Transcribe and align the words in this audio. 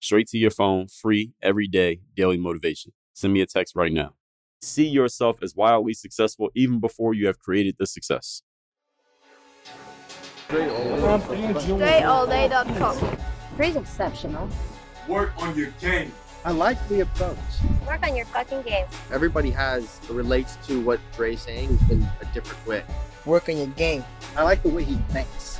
straight 0.00 0.26
to 0.28 0.38
your 0.38 0.50
phone, 0.50 0.88
free 0.88 1.32
every 1.42 1.68
day, 1.68 2.00
daily 2.16 2.38
motivation. 2.38 2.92
Send 3.14 3.32
me 3.32 3.40
a 3.40 3.46
text 3.46 3.76
right 3.76 3.92
now. 3.92 4.14
See 4.62 4.86
yourself 4.86 5.42
as 5.42 5.54
wildly 5.54 5.94
successful 5.94 6.50
even 6.54 6.80
before 6.80 7.14
you 7.14 7.26
have 7.26 7.38
created 7.38 7.76
the 7.78 7.86
success. 7.86 8.42
DreAllDay.com. 10.48 13.18
Pretty 13.56 13.78
exceptional. 13.78 14.48
Work 15.08 15.32
on 15.38 15.56
your 15.56 15.70
game. 15.80 16.12
I 16.44 16.50
like 16.52 16.76
the 16.88 17.00
approach. 17.00 17.36
Work 17.86 18.02
on 18.02 18.16
your 18.16 18.26
fucking 18.26 18.62
game. 18.62 18.86
Everybody 19.12 19.50
has 19.50 20.00
relates 20.08 20.56
to 20.66 20.80
what 20.80 20.98
Dre's 21.14 21.42
saying 21.42 21.78
in 21.90 22.08
a 22.20 22.24
different 22.32 22.66
way. 22.66 22.82
Work 23.26 23.50
on 23.50 23.58
your 23.58 23.66
game. 23.68 24.02
I 24.36 24.42
like 24.42 24.62
the 24.62 24.70
way 24.70 24.84
he 24.84 24.96
thinks. 25.10 25.59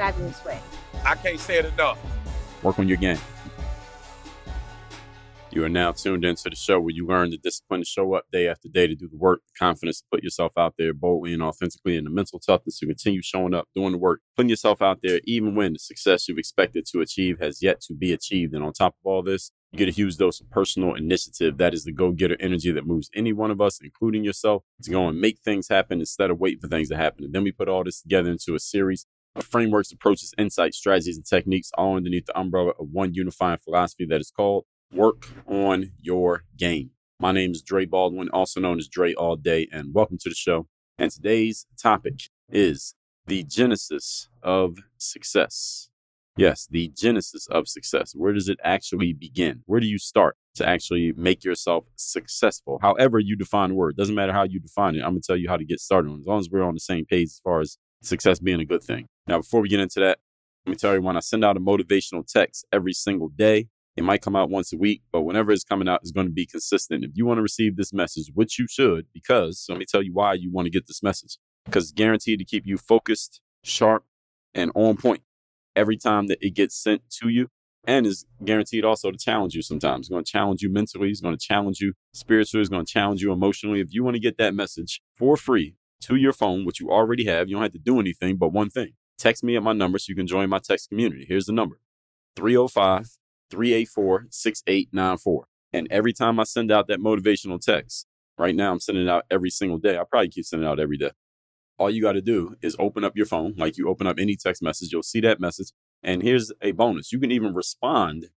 fabulous 0.00 0.42
way. 0.46 0.58
I 1.04 1.14
can't 1.14 1.38
say 1.38 1.58
it 1.58 1.66
enough. 1.66 1.98
Work 2.62 2.78
on 2.78 2.88
your 2.88 2.96
game. 2.96 3.18
You 5.50 5.62
are 5.64 5.68
now 5.68 5.92
tuned 5.92 6.24
into 6.24 6.48
the 6.48 6.56
show 6.56 6.80
where 6.80 6.94
you 6.94 7.06
learn 7.06 7.28
the 7.30 7.36
discipline 7.36 7.80
to 7.80 7.84
show 7.84 8.14
up 8.14 8.24
day 8.32 8.48
after 8.48 8.68
day 8.68 8.86
to 8.86 8.94
do 8.94 9.08
the 9.08 9.16
work, 9.18 9.40
the 9.44 9.58
confidence 9.58 10.00
to 10.00 10.06
put 10.10 10.22
yourself 10.22 10.52
out 10.56 10.74
there 10.78 10.94
boldly 10.94 11.34
and 11.34 11.42
authentically, 11.42 11.98
and 11.98 12.06
the 12.06 12.10
mental 12.10 12.38
toughness 12.38 12.78
to 12.78 12.86
continue 12.86 13.20
showing 13.20 13.52
up, 13.52 13.68
doing 13.74 13.92
the 13.92 13.98
work, 13.98 14.20
putting 14.36 14.48
yourself 14.48 14.80
out 14.80 15.00
there, 15.02 15.20
even 15.24 15.54
when 15.54 15.74
the 15.74 15.78
success 15.78 16.28
you've 16.28 16.38
expected 16.38 16.86
to 16.86 17.00
achieve 17.00 17.38
has 17.40 17.62
yet 17.62 17.82
to 17.82 17.94
be 17.94 18.12
achieved. 18.14 18.54
And 18.54 18.64
on 18.64 18.72
top 18.72 18.94
of 18.94 19.10
all 19.10 19.22
this, 19.22 19.50
you 19.72 19.78
get 19.78 19.88
a 19.88 19.92
huge 19.92 20.16
dose 20.16 20.40
of 20.40 20.48
personal 20.50 20.94
initiative. 20.94 21.58
That 21.58 21.74
is 21.74 21.84
the 21.84 21.92
go 21.92 22.12
getter 22.12 22.36
energy 22.40 22.72
that 22.72 22.86
moves 22.86 23.10
any 23.14 23.34
one 23.34 23.50
of 23.50 23.60
us, 23.60 23.80
including 23.82 24.24
yourself, 24.24 24.62
to 24.82 24.90
go 24.90 25.08
and 25.08 25.20
make 25.20 25.40
things 25.40 25.68
happen 25.68 26.00
instead 26.00 26.30
of 26.30 26.38
waiting 26.38 26.60
for 26.60 26.68
things 26.68 26.88
to 26.88 26.96
happen. 26.96 27.24
And 27.24 27.34
then 27.34 27.42
we 27.42 27.52
put 27.52 27.68
all 27.68 27.84
this 27.84 28.00
together 28.00 28.30
into 28.30 28.54
a 28.54 28.60
series 28.60 29.02
of 29.02 29.08
frameworks, 29.38 29.92
approaches, 29.92 30.34
insights, 30.38 30.76
strategies, 30.76 31.16
and 31.16 31.26
techniques, 31.26 31.70
all 31.76 31.96
underneath 31.96 32.26
the 32.26 32.38
umbrella 32.38 32.72
of 32.78 32.88
one 32.90 33.14
unifying 33.14 33.58
philosophy 33.58 34.06
that 34.06 34.20
is 34.20 34.30
called 34.30 34.64
Work 34.92 35.28
on 35.46 35.92
Your 36.00 36.44
Game. 36.56 36.90
My 37.18 37.32
name 37.32 37.52
is 37.52 37.62
Dre 37.62 37.84
Baldwin, 37.84 38.28
also 38.30 38.60
known 38.60 38.78
as 38.78 38.88
Dre 38.88 39.14
All 39.14 39.36
Day, 39.36 39.68
and 39.70 39.94
welcome 39.94 40.18
to 40.18 40.28
the 40.28 40.34
show. 40.34 40.66
And 40.98 41.10
today's 41.10 41.66
topic 41.80 42.22
is 42.50 42.94
the 43.26 43.44
genesis 43.44 44.28
of 44.42 44.78
success. 44.98 45.90
Yes, 46.36 46.66
the 46.70 46.90
genesis 46.96 47.46
of 47.48 47.68
success. 47.68 48.14
Where 48.14 48.32
does 48.32 48.48
it 48.48 48.58
actually 48.64 49.12
begin? 49.12 49.62
Where 49.66 49.80
do 49.80 49.86
you 49.86 49.98
start 49.98 50.36
to 50.54 50.66
actually 50.66 51.12
make 51.16 51.44
yourself 51.44 51.84
successful? 51.96 52.78
However, 52.80 53.18
you 53.18 53.36
define 53.36 53.74
word, 53.74 53.96
doesn't 53.96 54.14
matter 54.14 54.32
how 54.32 54.44
you 54.44 54.58
define 54.58 54.94
it. 54.94 55.00
I'm 55.00 55.12
going 55.12 55.20
to 55.20 55.26
tell 55.26 55.36
you 55.36 55.48
how 55.48 55.58
to 55.58 55.64
get 55.64 55.80
started 55.80 56.10
as 56.12 56.26
long 56.26 56.40
as 56.40 56.48
we're 56.50 56.62
on 56.62 56.74
the 56.74 56.80
same 56.80 57.04
page 57.04 57.26
as 57.26 57.40
far 57.44 57.60
as 57.60 57.76
success 58.02 58.38
being 58.38 58.60
a 58.60 58.64
good 58.64 58.82
thing. 58.82 59.06
Now, 59.26 59.38
before 59.38 59.60
we 59.60 59.68
get 59.68 59.80
into 59.80 60.00
that, 60.00 60.18
let 60.66 60.70
me 60.70 60.76
tell 60.76 60.94
you 60.94 61.02
when 61.02 61.16
I 61.16 61.20
send 61.20 61.44
out 61.44 61.56
a 61.56 61.60
motivational 61.60 62.26
text 62.26 62.66
every 62.72 62.92
single 62.92 63.28
day, 63.28 63.68
it 63.96 64.04
might 64.04 64.22
come 64.22 64.36
out 64.36 64.50
once 64.50 64.72
a 64.72 64.76
week, 64.76 65.02
but 65.12 65.22
whenever 65.22 65.52
it's 65.52 65.64
coming 65.64 65.88
out, 65.88 66.00
it's 66.02 66.10
going 66.10 66.26
to 66.26 66.32
be 66.32 66.46
consistent. 66.46 67.04
If 67.04 67.12
you 67.14 67.26
want 67.26 67.38
to 67.38 67.42
receive 67.42 67.76
this 67.76 67.92
message, 67.92 68.30
which 68.34 68.58
you 68.58 68.66
should, 68.68 69.06
because 69.12 69.66
let 69.68 69.78
me 69.78 69.84
tell 69.84 70.02
you 70.02 70.12
why 70.12 70.34
you 70.34 70.50
want 70.50 70.66
to 70.66 70.70
get 70.70 70.86
this 70.86 71.02
message, 71.02 71.38
because 71.64 71.84
it's 71.84 71.92
guaranteed 71.92 72.38
to 72.38 72.44
keep 72.44 72.66
you 72.66 72.78
focused, 72.78 73.40
sharp, 73.62 74.04
and 74.54 74.70
on 74.74 74.96
point 74.96 75.22
every 75.76 75.96
time 75.96 76.26
that 76.28 76.38
it 76.40 76.54
gets 76.54 76.76
sent 76.76 77.02
to 77.20 77.28
you. 77.28 77.48
And 77.84 78.06
is 78.06 78.26
guaranteed 78.44 78.84
also 78.84 79.10
to 79.10 79.16
challenge 79.16 79.54
you 79.54 79.62
sometimes. 79.62 80.00
It's 80.00 80.08
going 80.10 80.22
to 80.22 80.30
challenge 80.30 80.60
you 80.60 80.70
mentally. 80.70 81.08
It's 81.08 81.22
going 81.22 81.36
to 81.36 81.42
challenge 81.42 81.80
you 81.80 81.94
spiritually. 82.12 82.60
It's 82.60 82.68
going 82.68 82.84
to 82.84 82.92
challenge 82.92 83.22
you 83.22 83.32
emotionally. 83.32 83.80
If 83.80 83.94
you 83.94 84.04
want 84.04 84.16
to 84.16 84.20
get 84.20 84.36
that 84.36 84.54
message 84.54 85.00
for 85.16 85.34
free 85.34 85.76
to 86.02 86.16
your 86.16 86.34
phone, 86.34 86.66
which 86.66 86.78
you 86.78 86.90
already 86.90 87.24
have, 87.24 87.48
you 87.48 87.54
don't 87.54 87.62
have 87.62 87.72
to 87.72 87.78
do 87.78 87.98
anything 87.98 88.36
but 88.36 88.52
one 88.52 88.68
thing. 88.68 88.92
Text 89.20 89.44
me 89.44 89.54
at 89.54 89.62
my 89.62 89.74
number 89.74 89.98
so 89.98 90.06
you 90.08 90.16
can 90.16 90.26
join 90.26 90.48
my 90.48 90.58
text 90.58 90.88
community. 90.88 91.26
Here's 91.28 91.44
the 91.44 91.52
number 91.52 91.78
305 92.36 93.18
384 93.50 94.28
6894. 94.30 95.44
And 95.74 95.86
every 95.90 96.14
time 96.14 96.40
I 96.40 96.44
send 96.44 96.72
out 96.72 96.88
that 96.88 97.00
motivational 97.00 97.60
text, 97.60 98.06
right 98.38 98.54
now 98.54 98.72
I'm 98.72 98.80
sending 98.80 99.04
it 99.04 99.10
out 99.10 99.26
every 99.30 99.50
single 99.50 99.76
day. 99.76 99.98
I 99.98 100.04
probably 100.10 100.30
keep 100.30 100.46
sending 100.46 100.66
it 100.66 100.70
out 100.70 100.80
every 100.80 100.96
day. 100.96 101.10
All 101.78 101.90
you 101.90 102.00
got 102.00 102.12
to 102.12 102.22
do 102.22 102.56
is 102.62 102.74
open 102.78 103.04
up 103.04 103.14
your 103.14 103.26
phone, 103.26 103.52
like 103.58 103.76
you 103.76 103.88
open 103.88 104.06
up 104.06 104.18
any 104.18 104.36
text 104.36 104.62
message, 104.62 104.90
you'll 104.90 105.02
see 105.02 105.20
that 105.20 105.38
message. 105.38 105.68
And 106.02 106.22
here's 106.22 106.50
a 106.62 106.72
bonus 106.72 107.12
you 107.12 107.18
can 107.18 107.30
even 107.30 107.52
respond 107.52 108.30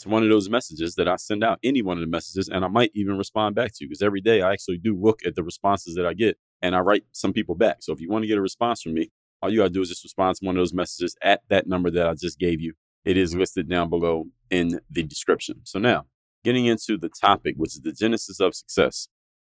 to 0.00 0.08
one 0.10 0.22
of 0.22 0.28
those 0.28 0.50
messages 0.50 0.96
that 0.96 1.08
I 1.08 1.16
send 1.16 1.44
out, 1.44 1.58
any 1.62 1.80
one 1.80 1.96
of 1.96 2.02
the 2.02 2.10
messages, 2.10 2.50
and 2.50 2.62
I 2.62 2.68
might 2.68 2.90
even 2.94 3.16
respond 3.16 3.54
back 3.54 3.72
to 3.72 3.78
you 3.80 3.88
because 3.88 4.02
every 4.02 4.20
day 4.20 4.42
I 4.42 4.52
actually 4.52 4.76
do 4.76 4.94
look 4.94 5.24
at 5.24 5.34
the 5.34 5.42
responses 5.42 5.94
that 5.94 6.04
I 6.04 6.12
get 6.12 6.36
and 6.60 6.76
I 6.76 6.80
write 6.80 7.04
some 7.12 7.32
people 7.32 7.54
back. 7.54 7.78
So 7.80 7.94
if 7.94 8.02
you 8.02 8.10
want 8.10 8.24
to 8.24 8.28
get 8.28 8.36
a 8.36 8.42
response 8.42 8.82
from 8.82 8.92
me, 8.92 9.10
all 9.46 9.52
you 9.52 9.58
got 9.58 9.68
to 9.68 9.70
do 9.70 9.80
is 9.80 9.88
just 9.88 10.02
respond 10.02 10.34
to 10.36 10.44
one 10.44 10.56
of 10.56 10.60
those 10.60 10.74
messages 10.74 11.16
at 11.22 11.42
that 11.48 11.68
number 11.68 11.88
that 11.88 12.08
I 12.08 12.14
just 12.14 12.40
gave 12.40 12.60
you. 12.60 12.74
It 13.04 13.16
is 13.16 13.30
mm-hmm. 13.30 13.40
listed 13.40 13.68
down 13.68 13.88
below 13.88 14.24
in 14.50 14.80
the 14.90 15.04
description. 15.04 15.60
So 15.62 15.78
now, 15.78 16.06
getting 16.42 16.66
into 16.66 16.98
the 16.98 17.08
topic, 17.08 17.54
which 17.56 17.76
is 17.76 17.82
the 17.82 17.92
genesis 17.92 18.40
of 18.40 18.56
success. 18.56 19.06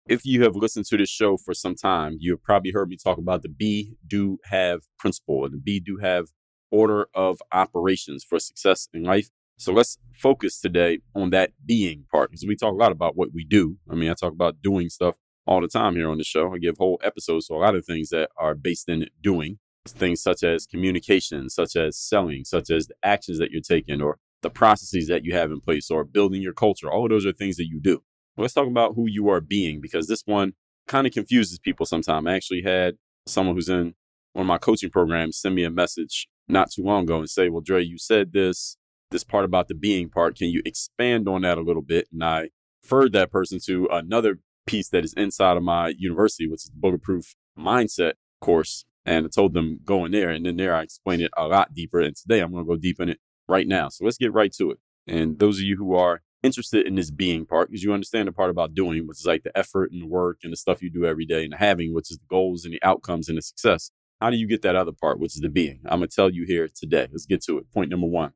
If 0.07 0.27
you 0.27 0.43
have 0.43 0.55
listened 0.55 0.85
to 0.87 0.99
this 0.99 1.09
show 1.09 1.39
for 1.39 1.55
some 1.55 1.75
time, 1.75 2.19
you 2.21 2.33
have 2.33 2.43
probably 2.43 2.73
heard 2.73 2.91
me 2.91 2.99
talk 3.03 3.17
about 3.17 3.43
the 3.43 3.49
be, 3.49 3.97
do, 4.07 4.39
have 4.45 4.83
principle 4.99 5.47
and 5.47 5.55
the 5.55 5.59
be, 5.59 5.81
do, 5.81 5.97
have 5.97 6.27
order 6.71 7.09
of 7.15 7.41
operations 7.51 8.23
for 8.23 8.39
success 8.39 8.89
in 8.93 9.03
life. 9.03 9.31
So 9.57 9.73
let's 9.73 9.99
focus 10.15 10.61
today 10.61 10.99
on 11.15 11.31
that 11.31 11.53
being 11.65 12.05
part 12.13 12.31
because 12.31 12.45
we 12.47 12.55
talk 12.55 12.73
a 12.75 12.77
lot 12.77 12.93
about 12.93 13.17
what 13.17 13.31
we 13.33 13.45
do. 13.45 13.79
I 13.91 13.95
mean, 13.95 14.11
I 14.11 14.15
talk 14.15 14.33
about 14.33 14.61
doing 14.63 14.91
stuff 14.91 15.17
all 15.47 15.63
the 15.63 15.69
time 15.69 15.97
here 15.97 16.11
on 16.11 16.19
the 16.19 16.25
show. 16.25 16.53
I 16.53 16.59
give 16.59 16.77
whole 16.79 17.01
episodes 17.03 17.47
to 17.47 17.55
a 17.55 17.57
lot 17.57 17.75
of 17.75 17.87
things 17.87 18.11
that 18.11 18.29
are 18.37 18.55
based 18.55 18.91
in 18.91 19.07
doing 19.23 19.59
things 19.93 20.23
such 20.23 20.43
as 20.43 20.67
communication, 20.67 21.49
such 21.49 21.77
as 21.77 21.99
selling, 21.99 22.45
such 22.45 22.71
as 22.71 22.87
the 22.87 22.95
actions 23.03 23.39
that 23.39 23.51
you're 23.51 23.61
taking 23.61 24.01
or 24.01 24.19
the 24.43 24.51
processes 24.51 25.09
that 25.09 25.25
you 25.25 25.35
have 25.35 25.51
in 25.51 25.61
place 25.61 25.91
or 25.91 26.05
building 26.05 26.43
your 26.43 26.53
culture. 26.53 26.91
All 26.91 27.05
of 27.05 27.11
those 27.11 27.27
are 27.27 27.33
things 27.33 27.57
that 27.57 27.67
you 27.67 27.81
do. 27.81 28.03
Let's 28.37 28.55
talk 28.55 28.67
about 28.67 28.95
who 28.95 29.07
you 29.09 29.29
are 29.29 29.41
being 29.41 29.81
because 29.81 30.09
this 30.09 30.23
one 30.27 30.53
kind 30.87 31.07
of 31.07 31.13
confuses 31.13 31.59
people 31.59 31.87
sometimes. 31.87 32.27
I 32.27 32.35
actually 32.35 32.63
had 32.63 32.97
someone 33.27 33.57
who's 33.57 33.69
in 33.69 33.95
one 34.35 34.43
of 34.43 34.47
my 34.47 34.59
coaching 34.59 34.91
programs 34.91 35.39
send 35.39 35.55
me 35.55 35.65
a 35.65 35.71
message 35.71 36.29
not 36.49 36.71
too 36.71 36.83
long 36.83 37.05
ago 37.05 37.19
and 37.19 37.31
say, 37.31 37.49
Well, 37.49 37.63
Dre, 37.63 37.83
you 37.83 37.99
said 37.99 38.33
this, 38.33 38.77
this 39.11 39.25
part 39.25 39.45
about 39.45 39.69
the 39.69 39.75
being 39.75 40.11
part. 40.11 40.37
Can 40.37 40.49
you 40.49 40.63
expand 40.65 41.29
on 41.29 41.43
that 41.43 41.59
a 41.59 41.63
little 41.63 41.83
bit? 41.83 42.09
And 42.13 42.23
I 42.23 42.51
referred 42.83 43.13
that 43.13 43.33
person 43.33 43.59
to 43.67 43.89
another 43.91 44.41
piece 44.67 44.89
that 44.91 45.05
is 45.05 45.15
inside 45.15 45.57
of 45.57 45.63
my 45.63 45.95
university, 45.97 46.47
which 46.47 46.65
is 46.65 46.71
the 46.71 46.79
Bulletproof 46.79 47.35
Mindset 47.59 48.13
course. 48.41 48.85
And 49.07 49.25
I 49.25 49.29
told 49.29 49.55
them 49.55 49.81
go 49.85 50.05
in 50.05 50.13
there. 50.13 50.31
And 50.31 50.45
then 50.45 50.57
there 50.57 50.75
I 50.75 50.83
explained 50.83 51.23
it 51.23 51.31
a 51.37 51.47
lot 51.47 51.73
deeper. 51.73 52.01
And 52.01 52.15
today 52.15 52.41
I'm 52.41 52.53
going 52.53 52.65
to 52.65 52.69
go 52.69 52.77
deep 52.77 53.01
in 53.01 53.09
it 53.09 53.21
right 53.49 53.67
now. 53.67 53.89
So 53.89 54.05
let's 54.05 54.19
get 54.19 54.33
right 54.33 54.53
to 54.55 54.73
it. 54.73 54.79
And 55.07 55.39
those 55.39 55.59
of 55.59 55.65
you 55.65 55.77
who 55.77 55.95
are 55.95 56.23
interested 56.43 56.87
in 56.87 56.97
this 56.97 57.11
being 57.11 57.47
part, 57.47 57.71
because 57.71 57.85
you 57.85 57.93
understand 57.93 58.27
the 58.27 58.33
part 58.33 58.51
about 58.51 58.75
doing, 58.75 59.07
which 59.07 59.21
is 59.21 59.27
like 59.27 59.45
the 59.45 59.57
effort 59.57 59.93
and 59.93 60.03
the 60.03 60.07
work 60.07 60.39
and 60.43 60.53
the 60.53 60.57
stuff 60.57 60.83
you 60.83 60.91
do 60.91 61.07
every 61.07 61.25
day, 61.25 61.45
and 61.45 61.55
having, 61.55 61.95
which 61.95 62.11
is 62.11 62.19
the 62.19 62.27
goals 62.29 62.65
and 62.65 62.75
the 62.75 62.83
outcomes 62.83 63.29
and 63.29 63.39
the 63.39 63.43
success. 63.43 63.93
How 64.21 64.31
do 64.31 64.37
you 64.37 64.49
get 64.49 64.63
that 64.63 64.77
other 64.77 64.93
part, 64.93 65.21
which 65.21 65.37
is 65.37 65.41
the 65.41 65.49
being? 65.49 65.81
I'm 65.87 66.01
going 66.01 66.09
to 66.09 66.15
tell 66.15 66.31
you 66.31 66.45
here 66.45 66.69
today. 66.75 67.07
Let's 67.11 67.27
get 67.27 67.45
to 67.45 67.59
it. 67.59 67.71
Point 67.73 67.91
number 67.91 68.07
one. 68.07 68.33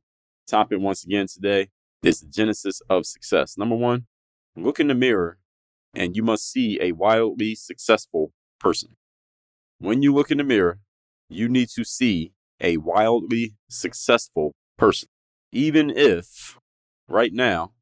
Topic 0.47 0.79
once 0.81 1.05
again 1.05 1.27
today 1.27 1.71
is 2.03 2.21
the 2.21 2.29
genesis 2.29 2.81
of 2.89 3.07
success. 3.07 3.57
Number 3.59 3.77
one, 3.77 4.07
look 4.57 4.79
in 4.79 4.89
the 4.89 4.95
mirror 4.95 5.39
and 5.95 6.17
you 6.17 6.23
must 6.23 6.51
see 6.51 6.79
a 6.81 6.93
wildly 6.93 7.55
successful 7.55 8.33
person. 8.59 8.97
When 9.81 10.03
you 10.03 10.13
look 10.13 10.31
in 10.31 10.37
the 10.37 10.45
mirror, 10.45 10.79
you 11.31 11.49
need 11.49 11.71
to 11.71 11.85
see 11.85 12.33
a 12.61 12.77
wildly 12.77 13.55
successful 13.71 14.53
person. 14.77 15.09
Even 15.53 15.89
if 15.89 16.59
right 17.09 17.33
now 17.33 17.73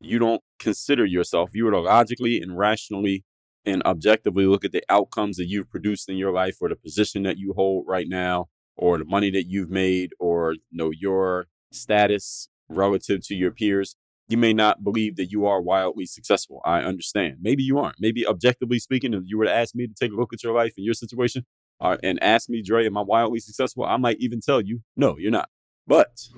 you 0.00 0.18
don't 0.18 0.40
consider 0.58 1.04
yourself, 1.04 1.50
you 1.52 1.66
were 1.66 1.72
to 1.72 1.80
logically 1.80 2.40
and 2.40 2.56
rationally 2.56 3.24
and 3.66 3.82
objectively 3.84 4.46
look 4.46 4.64
at 4.64 4.72
the 4.72 4.82
outcomes 4.88 5.36
that 5.36 5.46
you've 5.46 5.68
produced 5.68 6.08
in 6.08 6.16
your 6.16 6.32
life 6.32 6.56
or 6.62 6.70
the 6.70 6.76
position 6.76 7.24
that 7.24 7.36
you 7.36 7.52
hold 7.52 7.84
right 7.86 8.08
now 8.08 8.46
or 8.74 8.96
the 8.96 9.04
money 9.04 9.30
that 9.30 9.44
you've 9.46 9.70
made 9.70 10.12
or 10.18 10.56
know 10.72 10.90
your 10.90 11.46
status 11.70 12.48
relative 12.70 13.20
to 13.26 13.34
your 13.34 13.50
peers 13.50 13.96
you 14.28 14.36
may 14.38 14.52
not 14.52 14.82
believe 14.82 15.16
that 15.16 15.30
you 15.30 15.46
are 15.46 15.60
wildly 15.60 16.06
successful. 16.06 16.60
I 16.64 16.80
understand. 16.80 17.38
Maybe 17.42 17.62
you 17.62 17.78
aren't. 17.78 18.00
Maybe 18.00 18.26
objectively 18.26 18.78
speaking 18.78 19.12
if 19.12 19.24
you 19.26 19.36
were 19.36 19.44
to 19.44 19.54
ask 19.54 19.74
me 19.74 19.86
to 19.86 19.94
take 19.94 20.12
a 20.12 20.16
look 20.16 20.32
at 20.32 20.42
your 20.42 20.54
life 20.54 20.74
and 20.76 20.84
your 20.84 20.94
situation 20.94 21.44
uh, 21.80 21.96
and 22.02 22.22
ask 22.22 22.48
me 22.48 22.62
dre 22.62 22.86
am 22.86 22.96
i 22.96 23.02
wildly 23.02 23.40
successful? 23.40 23.84
I 23.84 23.96
might 23.96 24.18
even 24.20 24.40
tell 24.40 24.60
you 24.60 24.80
no 24.96 25.16
you're 25.18 25.30
not. 25.30 25.48
But 25.86 26.28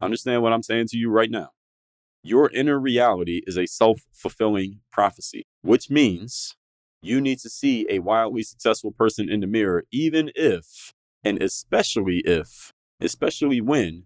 understand 0.00 0.42
what 0.42 0.52
i'm 0.52 0.62
saying 0.62 0.86
to 0.88 0.96
you 0.96 1.10
right 1.10 1.30
now. 1.30 1.50
Your 2.22 2.50
inner 2.50 2.80
reality 2.80 3.42
is 3.46 3.58
a 3.58 3.66
self 3.66 4.00
fulfilling 4.12 4.80
prophecy, 4.90 5.44
which 5.60 5.90
means 5.90 6.56
you 7.02 7.20
need 7.20 7.38
to 7.40 7.50
see 7.50 7.86
a 7.90 7.98
wildly 7.98 8.42
successful 8.42 8.92
person 8.92 9.28
in 9.28 9.40
the 9.40 9.46
mirror, 9.46 9.84
even 9.92 10.30
if, 10.34 10.94
and 11.22 11.42
especially 11.42 12.22
if, 12.24 12.72
especially 12.98 13.60
when 13.60 14.04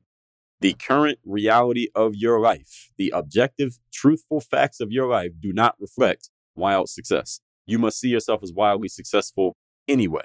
the 0.61 0.75
current 0.75 1.19
reality 1.25 1.89
of 1.95 2.15
your 2.17 2.41
life, 2.41 2.91
the 2.97 3.13
objective, 3.15 3.79
truthful 3.93 4.41
facts 4.41 4.81
of 4.81 4.91
your 4.91 5.09
life 5.09 5.33
do 5.39 5.53
not 5.53 5.77
reflect 5.79 6.31
wild 6.57 6.89
success. 6.89 7.41
You 7.67 7.79
must 7.79 8.01
see 8.01 8.09
yourself 8.09 8.43
as 8.43 8.53
wildly 8.53 8.89
successful 8.89 9.57
anyway. 9.87 10.25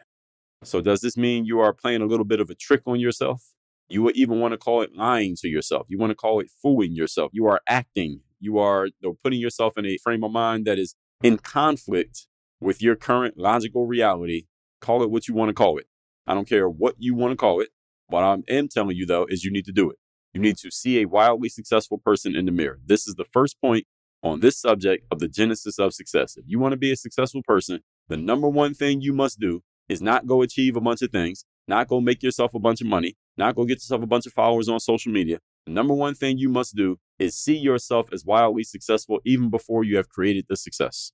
So, 0.64 0.82
does 0.82 1.02
this 1.02 1.18
mean 1.18 1.46
you 1.46 1.60
are 1.60 1.74
playing 1.74 2.02
a 2.02 2.06
little 2.06 2.26
bit 2.26 2.40
of 2.40 2.50
a 2.50 2.56
trick 2.56 2.82
on 2.86 3.00
yourself? 3.00 3.44
You 3.90 4.02
would 4.04 4.16
even 4.16 4.40
want 4.40 4.54
to 4.54 4.58
call 4.58 4.82
it 4.82 4.96
lying 4.96 5.36
to 5.42 5.50
yourself. 5.50 5.88
You 5.90 6.00
want 6.00 6.12
to 6.12 6.16
call 6.16 6.40
it 6.40 6.50
fooling 6.62 6.94
yourself. 6.94 7.32
You 7.34 7.46
are 7.48 7.62
acting. 7.68 8.22
You 8.40 8.58
are 8.58 8.88
you 8.88 8.94
know, 9.02 9.18
putting 9.24 9.40
yourself 9.40 9.78
in 9.78 9.86
a 9.86 9.98
frame 9.98 10.24
of 10.24 10.32
mind 10.32 10.66
that 10.66 10.80
is 10.80 10.96
in 11.22 11.38
conflict 11.38 12.28
with 12.60 12.82
your 12.82 12.96
current 12.96 13.38
logical 13.38 13.86
reality. 13.86 14.46
Call 14.80 15.04
it 15.04 15.12
what 15.12 15.28
you 15.28 15.34
want 15.34 15.50
to 15.50 15.54
call 15.54 15.78
it. 15.78 15.88
I 16.26 16.34
don't 16.34 16.48
care 16.48 16.70
what 16.70 16.96
you 16.98 17.14
want 17.14 17.34
to 17.34 17.36
call 17.36 17.60
it. 17.60 17.70
What 18.08 18.24
I 18.24 18.38
am 18.50 18.68
telling 18.70 18.96
you, 18.96 19.06
though, 19.06 19.26
is 19.26 19.44
you 19.44 19.52
need 19.52 19.66
to 19.66 19.72
do 19.72 19.90
it. 19.90 19.98
You 20.34 20.42
need 20.42 20.58
to 20.58 20.72
see 20.72 21.00
a 21.00 21.06
wildly 21.06 21.50
successful 21.50 22.00
person 22.00 22.36
in 22.36 22.46
the 22.46 22.52
mirror. 22.52 22.80
This 22.86 23.08
is 23.08 23.16
the 23.16 23.26
first 23.32 23.62
point 23.62 23.86
on 24.24 24.40
this 24.40 24.60
subject 24.60 25.06
of 25.12 25.20
the 25.20 25.28
genesis 25.28 25.78
of 25.78 25.94
success. 25.94 26.38
If 26.38 26.46
you 26.48 26.60
want 26.60 26.72
to 26.72 26.78
be 26.78 26.92
a 26.92 26.96
successful 26.96 27.44
person, 27.44 27.82
the 28.08 28.18
number 28.18 28.50
one 28.50 28.74
thing 28.74 29.02
you 29.02 29.14
must 29.14 29.40
do 29.40 29.62
is 29.90 30.02
not 30.02 30.26
go 30.26 30.42
achieve 30.42 30.76
a 30.76 30.82
bunch 30.82 31.02
of 31.02 31.12
things, 31.12 31.46
not 31.68 31.88
go 31.88 32.02
make 32.02 32.24
yourself 32.24 32.54
a 32.56 32.60
bunch 32.60 32.82
of 32.82 32.88
money, 32.88 33.16
not 33.38 33.56
go 33.56 33.66
get 33.66 33.76
yourself 33.76 34.02
a 34.02 34.08
bunch 34.08 34.26
of 34.26 34.34
followers 34.34 34.68
on 34.68 34.80
social 34.80 35.12
media. 35.12 35.40
The 35.66 35.72
number 35.72 35.94
one 35.94 36.16
thing 36.16 36.38
you 36.38 36.50
must 36.50 36.76
do 36.76 36.98
is 37.20 37.38
see 37.38 37.58
yourself 37.58 38.08
as 38.12 38.26
wildly 38.26 38.64
successful 38.64 39.20
even 39.26 39.50
before 39.50 39.84
you 39.84 39.98
have 39.98 40.10
created 40.10 40.46
the 40.50 40.56
success. 40.56 41.12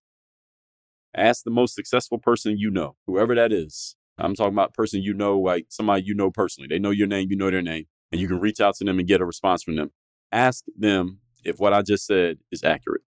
Ask 1.16 1.44
the 1.44 1.52
most 1.52 1.76
successful 1.76 2.20
person 2.20 2.58
you 2.58 2.70
know, 2.70 2.96
whoever 3.06 3.36
that 3.36 3.52
is. 3.52 3.96
I'm 4.18 4.36
talking 4.36 4.54
about 4.54 4.74
person 4.74 5.02
you 5.02 5.14
know, 5.14 5.40
like 5.40 5.68
somebody 5.70 6.04
you 6.04 6.14
know 6.14 6.30
personally. 6.32 6.68
They 6.68 6.80
know 6.80 6.92
your 6.92 7.08
name, 7.08 7.30
you 7.30 7.38
know 7.38 7.50
their 7.50 7.62
name, 7.62 7.86
and 8.12 8.20
you 8.22 8.28
can 8.28 8.40
reach 8.40 8.60
out 8.60 8.76
to 8.76 8.84
them 8.86 9.00
and 9.00 9.08
get 9.08 9.22
a 9.22 9.26
response 9.26 9.64
from 9.64 9.76
them. 9.76 9.92
Ask 10.32 10.66
them 10.78 11.20
if 11.44 11.60
what 11.60 11.74
I 11.74 11.82
just 11.82 12.06
said 12.06 12.38
is 12.52 12.64
accurate. 12.64 13.02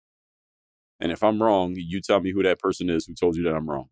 And 1.00 1.12
if 1.12 1.24
I'm 1.24 1.42
wrong, 1.42 1.74
you 1.78 2.02
tell 2.02 2.20
me 2.20 2.32
who 2.32 2.44
that 2.44 2.60
person 2.60 2.90
is 2.90 3.06
who 3.06 3.14
told 3.14 3.36
you 3.36 3.44
that 3.44 3.56
I'm 3.56 3.70
wrong. 3.70 3.90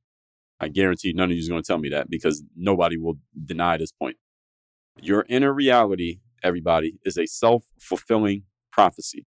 I 0.59 0.69
guarantee 0.69 1.13
none 1.13 1.29
of 1.31 1.37
you 1.37 1.41
is 1.41 1.49
going 1.49 1.61
to 1.61 1.67
tell 1.67 1.77
me 1.77 1.89
that 1.89 2.09
because 2.09 2.43
nobody 2.55 2.97
will 2.97 3.15
deny 3.45 3.77
this 3.77 3.91
point. 3.91 4.17
Your 5.01 5.25
inner 5.29 5.53
reality, 5.53 6.19
everybody, 6.43 6.99
is 7.05 7.17
a 7.17 7.27
self 7.27 7.65
fulfilling 7.79 8.43
prophecy. 8.71 9.25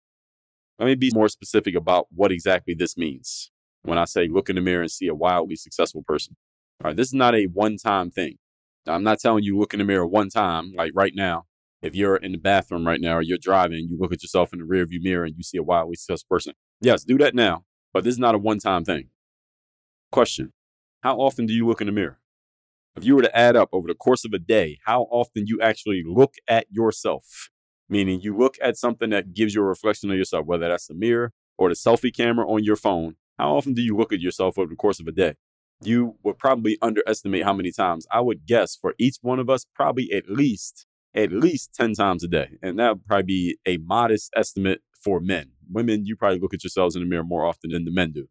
Let 0.79 0.87
me 0.87 0.95
be 0.97 1.11
more 1.15 1.29
specific 1.29 1.75
about 1.75 2.09
what 2.11 2.33
exactly 2.33 2.75
this 2.75 2.97
means 2.97 3.51
when 3.83 3.99
I 3.99 4.05
say 4.05 4.29
look 4.29 4.51
in 4.51 4.57
the 4.57 4.63
mirror 4.63 4.83
and 4.83 4.91
see 4.91 5.09
a 5.09 5.15
wildly 5.15 5.57
successful 5.57 6.03
person. 6.03 6.37
All 6.83 6.89
right, 6.89 6.97
this 6.97 7.09
is 7.09 7.15
not 7.15 7.35
a 7.35 7.45
one 7.47 7.77
time 7.77 8.11
thing. 8.11 8.39
I'm 8.87 9.05
not 9.05 9.21
telling 9.21 9.45
you 9.45 9.59
look 9.59 9.75
in 9.75 9.79
the 9.79 9.85
mirror 9.85 10.07
one 10.07 10.31
time, 10.31 10.73
like 10.77 10.93
right 10.95 11.13
now. 11.15 11.45
If 11.83 11.95
you're 11.95 12.17
in 12.17 12.33
the 12.33 12.39
bathroom 12.39 12.87
right 12.87 13.01
now 13.01 13.17
or 13.17 13.23
you're 13.23 13.39
driving, 13.39 13.89
you 13.89 13.97
look 13.99 14.13
at 14.13 14.23
yourself 14.23 14.53
in 14.53 14.59
the 14.59 14.67
rearview 14.67 15.01
mirror 15.03 15.25
and 15.25 15.35
you 15.37 15.43
see 15.43 15.57
a 15.57 15.63
wildly 15.63 15.97
successful 15.97 16.37
person. 16.37 16.53
Yes, 16.81 17.05
do 17.05 17.17
that 17.19 17.35
now, 17.35 17.65
but 17.93 18.05
this 18.05 18.13
is 18.13 18.19
not 18.19 18.35
a 18.35 18.39
one 18.39 18.59
time 18.59 18.85
thing. 18.85 19.09
Question 20.13 20.53
How 21.03 21.17
often 21.17 21.47
do 21.47 21.55
you 21.55 21.67
look 21.67 21.81
in 21.81 21.87
the 21.87 21.93
mirror? 21.93 22.19
If 22.97 23.05
you 23.05 23.17
were 23.17 23.23
to 23.23 23.37
add 23.37 23.57
up 23.57 23.71
over 23.73 23.89
the 23.89 23.95
course 23.95 24.25
of 24.25 24.33
a 24.35 24.39
day, 24.39 24.79
how 24.85 25.03
often 25.11 25.47
you 25.47 25.61
actually 25.61 26.03
look 26.05 26.35
at 26.49 26.67
yourself, 26.71 27.49
meaning 27.89 28.21
you 28.21 28.37
look 28.37 28.57
at 28.61 28.77
something 28.77 29.11
that 29.11 29.33
gives 29.33 29.55
you 29.55 29.63
a 29.63 29.65
reflection 29.65 30.11
of 30.11 30.17
yourself, 30.17 30.45
whether 30.45 30.69
that's 30.69 30.89
the 30.89 30.95
mirror 30.95 31.33
or 31.57 31.69
the 31.69 31.75
selfie 31.75 32.15
camera 32.15 32.47
on 32.47 32.65
your 32.65 32.77
phone, 32.77 33.17
how 33.39 33.57
often 33.57 33.73
do 33.73 33.81
you 33.81 33.97
look 33.97 34.13
at 34.13 34.21
yourself 34.21 34.59
over 34.59 34.69
the 34.69 34.77
course 34.77 35.01
of 35.01 35.07
a 35.07 35.13
day? 35.13 35.35
You 35.83 36.17
would 36.23 36.37
probably 36.37 36.77
underestimate 36.83 37.45
how 37.45 37.55
many 37.55 37.73
times. 37.73 38.07
I 38.11 38.21
would 38.21 38.45
guess 38.45 38.77
for 38.77 38.95
each 38.99 39.17
one 39.23 39.39
of 39.39 39.49
us, 39.49 39.65
probably 39.75 40.13
at 40.13 40.29
least 40.29 40.87
at 41.15 41.33
least 41.33 41.75
10 41.75 41.95
times 41.95 42.25
a 42.25 42.29
day. 42.29 42.59
And 42.63 42.79
that 42.79 42.91
would 42.91 43.07
probably 43.07 43.23
be 43.25 43.59
a 43.67 43.79
modest 43.79 44.31
estimate 44.37 44.83
for 45.03 45.21
men. 45.21 45.53
Women, 45.71 46.05
you 46.05 46.17
probably 46.17 46.39
look 46.39 46.55
at 46.55 46.65
yourselves 46.65 46.97
in 46.97 47.03
the 47.03 47.09
mirror 47.09 47.25
more 47.25 47.47
often 47.47 47.71
than 47.71 47.85
the 47.85 47.91
men 47.91 48.13
do. 48.13 48.29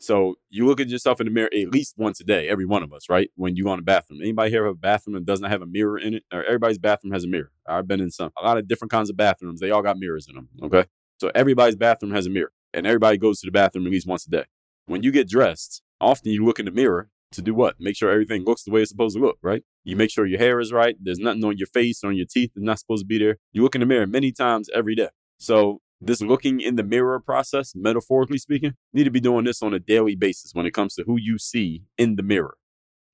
So 0.00 0.34
you 0.50 0.66
look 0.66 0.80
at 0.80 0.88
yourself 0.88 1.20
in 1.20 1.26
the 1.26 1.30
mirror 1.30 1.48
at 1.54 1.70
least 1.70 1.94
once 1.96 2.20
a 2.20 2.24
day, 2.24 2.48
every 2.48 2.66
one 2.66 2.82
of 2.82 2.92
us, 2.92 3.08
right? 3.08 3.30
When 3.36 3.56
you 3.56 3.64
go 3.64 3.72
in 3.72 3.78
the 3.78 3.84
bathroom. 3.84 4.20
Anybody 4.20 4.50
here 4.50 4.64
have 4.64 4.74
a 4.74 4.78
bathroom 4.78 5.14
that 5.14 5.24
doesn't 5.24 5.48
have 5.48 5.62
a 5.62 5.66
mirror 5.66 5.98
in 5.98 6.14
it? 6.14 6.24
Or 6.32 6.44
everybody's 6.44 6.78
bathroom 6.78 7.12
has 7.12 7.24
a 7.24 7.28
mirror. 7.28 7.52
I've 7.66 7.88
been 7.88 8.00
in 8.00 8.10
some 8.10 8.30
a 8.38 8.44
lot 8.44 8.58
of 8.58 8.68
different 8.68 8.90
kinds 8.90 9.08
of 9.08 9.16
bathrooms. 9.16 9.60
They 9.60 9.70
all 9.70 9.82
got 9.82 9.98
mirrors 9.98 10.26
in 10.28 10.34
them. 10.34 10.48
Okay. 10.62 10.84
So 11.20 11.30
everybody's 11.34 11.76
bathroom 11.76 12.12
has 12.12 12.26
a 12.26 12.30
mirror. 12.30 12.52
And 12.74 12.86
everybody 12.86 13.18
goes 13.18 13.40
to 13.40 13.46
the 13.46 13.52
bathroom 13.52 13.86
at 13.86 13.92
least 13.92 14.06
once 14.06 14.26
a 14.26 14.30
day. 14.30 14.44
When 14.86 15.02
you 15.02 15.12
get 15.12 15.28
dressed, 15.28 15.80
often 16.00 16.32
you 16.32 16.44
look 16.44 16.58
in 16.58 16.66
the 16.66 16.72
mirror 16.72 17.08
to 17.34 17.42
do 17.42 17.54
what? 17.54 17.76
Make 17.78 17.96
sure 17.96 18.10
everything 18.10 18.44
looks 18.44 18.64
the 18.64 18.70
way 18.70 18.82
it's 18.82 18.90
supposed 18.90 19.16
to 19.16 19.22
look, 19.22 19.38
right? 19.42 19.62
You 19.84 19.96
make 19.96 20.10
sure 20.10 20.26
your 20.26 20.38
hair 20.38 20.60
is 20.60 20.72
right. 20.72 20.96
There's 21.00 21.18
nothing 21.18 21.44
on 21.44 21.58
your 21.58 21.66
face 21.66 22.02
or 22.02 22.08
on 22.08 22.16
your 22.16 22.26
teeth 22.26 22.52
that's 22.54 22.64
not 22.64 22.78
supposed 22.78 23.02
to 23.02 23.06
be 23.06 23.18
there. 23.18 23.36
You 23.52 23.62
look 23.62 23.74
in 23.74 23.80
the 23.80 23.86
mirror 23.86 24.06
many 24.06 24.32
times 24.32 24.68
every 24.74 24.94
day. 24.94 25.08
So 25.38 25.80
this 26.00 26.20
looking 26.20 26.60
in 26.60 26.76
the 26.76 26.82
mirror 26.82 27.20
process, 27.20 27.72
metaphorically 27.74 28.38
speaking, 28.38 28.74
need 28.92 29.04
to 29.04 29.10
be 29.10 29.20
doing 29.20 29.44
this 29.44 29.62
on 29.62 29.74
a 29.74 29.78
daily 29.78 30.16
basis 30.16 30.52
when 30.52 30.66
it 30.66 30.72
comes 30.72 30.94
to 30.94 31.04
who 31.04 31.18
you 31.18 31.38
see 31.38 31.82
in 31.96 32.16
the 32.16 32.22
mirror. 32.22 32.56